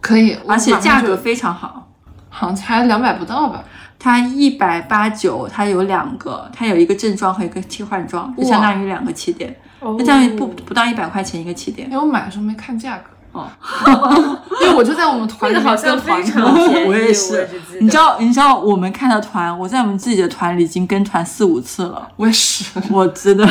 [0.00, 1.88] 可以，而且价格非常好。
[2.34, 3.62] 好像才两百不到吧。
[4.02, 9.96] 它一百八九，它有两个，它有一个正装和一个替换装，就相当于两个气垫，哦。
[9.96, 11.96] 就相当于不不到一百块钱一个气垫因。
[11.96, 13.48] 为我买的时候没看价格，哦，
[14.60, 17.48] 因为我就在我们团里好像团非常便宜， 我也也是
[17.80, 22.64] 你知道，你知道我们看的团，我在我们自己的团里已经跟团四五次了，我也是。
[22.90, 23.48] 我真的，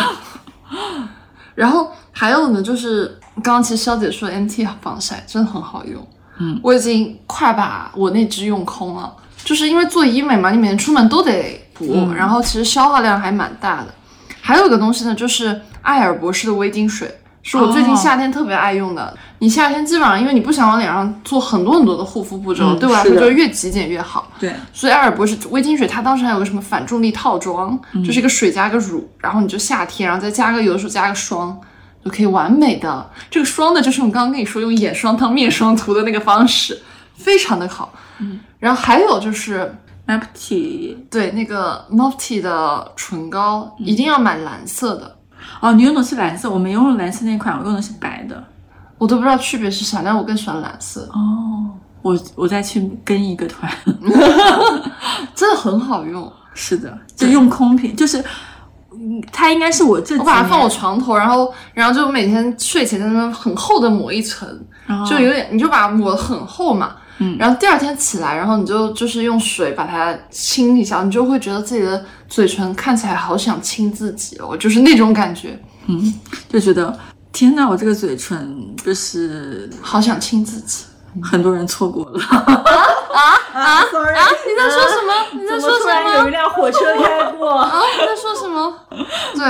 [1.55, 6.05] 然后还有呢，就是刚刚其实肖姐说 MT 防晒真的很好用，
[6.39, 13.87] 嗯，我已经快把我那支用空了，就是因为做医美嘛，你每天出门都得补，然后其实消耗量还蛮大的。
[14.41, 17.17] 还有一个东西呢，就是艾尔博士的微晶水。
[17.43, 19.17] 是我最近哦夏天特别爱用的。
[19.39, 24.31] 你夏天基本上，因为你不想往脸上做很多很多的护肤步骤，嗯对我来说就是越极简越好。
[24.39, 31.59] 对，所以艾尔博士微晶水，它当时还有个什么反重力套装，就是一个水加个乳，然后你就夏天，然后再加个有的时候加个霜，
[32.05, 33.09] 就可以完美的。
[33.31, 36.79] 这个霜呢，就是我刚刚跟你说用眼霜当面霜涂的那个方式，
[37.21, 37.93] 非常的好。
[38.19, 39.75] 嗯，然后还有就是。
[40.07, 45.15] Mapty 对，那个 Mofty 的唇膏一定要买蓝色的，
[45.61, 48.43] 哦，你用的是蓝色，我没用蓝色那款，我用的是白的。
[48.97, 51.69] 我都不知道区别是啥，但是我更喜欢蓝色，哦，
[52.01, 53.71] 我我再去跟一个团。
[55.33, 56.29] 真的很好用。
[56.55, 58.21] 是的，就用空瓶，就是
[58.91, 64.49] 嗯它应该是我这我把它放我床头，然后然后就每天睡前在那很厚的抹一层，
[64.89, 66.97] 哦就有点你就把它抹得很厚嘛。
[67.23, 75.57] 嗯然后第二天起来，然后你就就是用水把它清一下，你就会觉得自己的嘴唇看起来好想亲自己哦，就是那种感觉，
[75.87, 76.19] 嗯
[76.49, 76.97] 就觉得
[77.31, 80.85] 天呐，我这个嘴唇就是好想亲自己。
[81.21, 82.23] 很多人错过了。
[82.23, 84.15] 啊，sorry，
[84.47, 85.41] 你在说什么？
[85.41, 86.31] 你在说什么突然有一？
[86.31, 87.51] 辆火车开过？
[87.51, 88.73] 啊，你在说什么？
[89.35, 89.43] 对，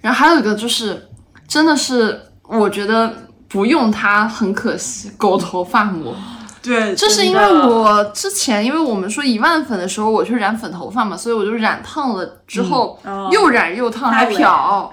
[0.00, 1.08] 然后还有一个就是，
[1.46, 3.12] 真的是我觉得
[3.48, 6.12] 不用它很可惜，狗头发膜。
[6.66, 13.28] 对，就是因为我之前，因为我们说一万粉的时候，我去染粉头发嘛，所以我就染烫了之后，嗯哦。
[13.32, 14.92] 又染又烫，还漂。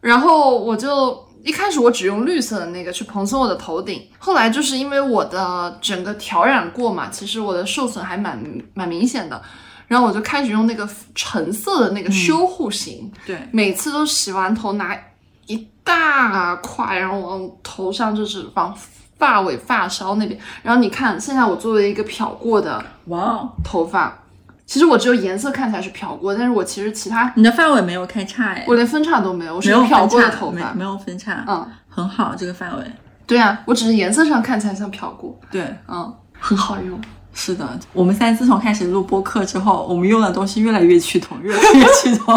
[0.00, 8.42] 然后我就一开始我只用绿色的那个去蓬松我的头顶，后来就是因为我的整个调染过嘛，其实我的受损还蛮
[8.74, 9.40] 蛮明显的，
[9.86, 14.96] 然后我就开始用那个橙色的那个修护型，对，每次都洗完头拿
[15.46, 18.76] 一大块，然后往头上就是往
[19.18, 24.16] 发尾发梢那边，然后你看现在我作为一个漂过的哇哦，头发，
[24.64, 30.72] 其实我只有颜色看起来是漂过，但是我其实其他你的发尾没有开叉哎，我连分叉都没有，我是没有漂过的头发。
[30.72, 32.84] 没没有分叉，嗯，很好这个发尾。
[33.26, 36.98] 对啊，我只是颜色上看起来像漂过，对，嗯，很好用。
[37.34, 42.34] 是的，我们现在自从开始录播客之后，我们用的东西越来越趋同，越来越趋同。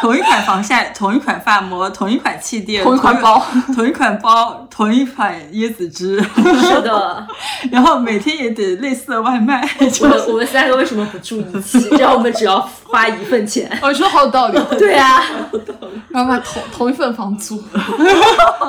[0.00, 3.44] 同一款防晒，同一款发膜，同一款气垫，同一款包，
[3.74, 7.26] 同一款包，同一款椰子汁，是的，
[7.72, 11.80] 然后每天也得类似的外卖，我我们三个为什么不住一起？
[11.96, 13.70] 这样我们只要花一份钱。
[13.82, 14.58] 哦，你说好有道理。
[14.78, 15.22] 对啊，
[16.10, 17.62] 然后把同同一份房租。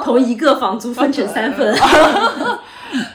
[0.04, 1.78] 同一个房租分成三份。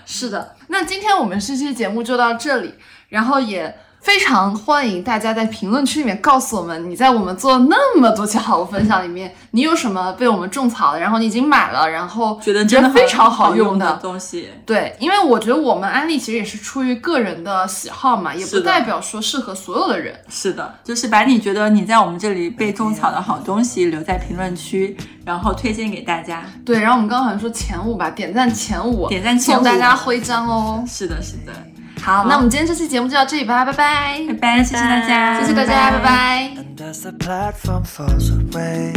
[0.04, 2.74] 是的，那今天我们这期节目就到这里，
[3.08, 14.50] 然后也非常欢迎大家在评论区里面告诉我们，你在我们做那么多期好物分享里面，你有什么被我们种草的，然后你已经买了，然后觉得真的非常好用的东西。
[14.66, 20.12] 对，因为我觉得我们安利其实也是出于个人的喜好嘛，也不代表说适合所有的人。
[20.28, 26.42] 是的，就是把你觉得你在我们这里被种草的好东西留在评论区，然后推荐给大家。
[26.66, 30.84] 对，然后我们刚刚好像说前五吧，点赞前五，点赞前五送大家徽章哦。
[30.88, 31.52] 是的，是的。
[32.00, 38.92] 好，那我们今天这期节目就到这里吧，拜拜，拜拜，谢谢大家，谢谢大家，拜拜 And as the platform falls away,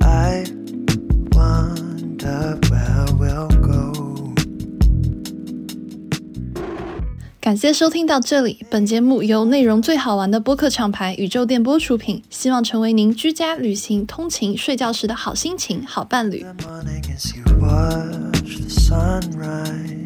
[0.00, 0.44] I
[1.32, 4.34] wonder where we'll go.
[7.40, 16.40] 感谢收听到这里，本节目由内容最好玩的播客厂牌宇宙电波出品，希望成为您居家、旅行、通勤、睡觉时的好心情、好伴侣。
[16.40, 20.05] The morning as you watch the sunrise.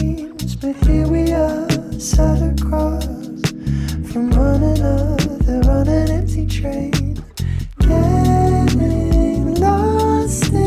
[0.61, 1.67] But here we are,
[1.99, 3.03] sat across
[4.11, 7.17] from one another on an empty train,
[7.79, 10.60] getting lost.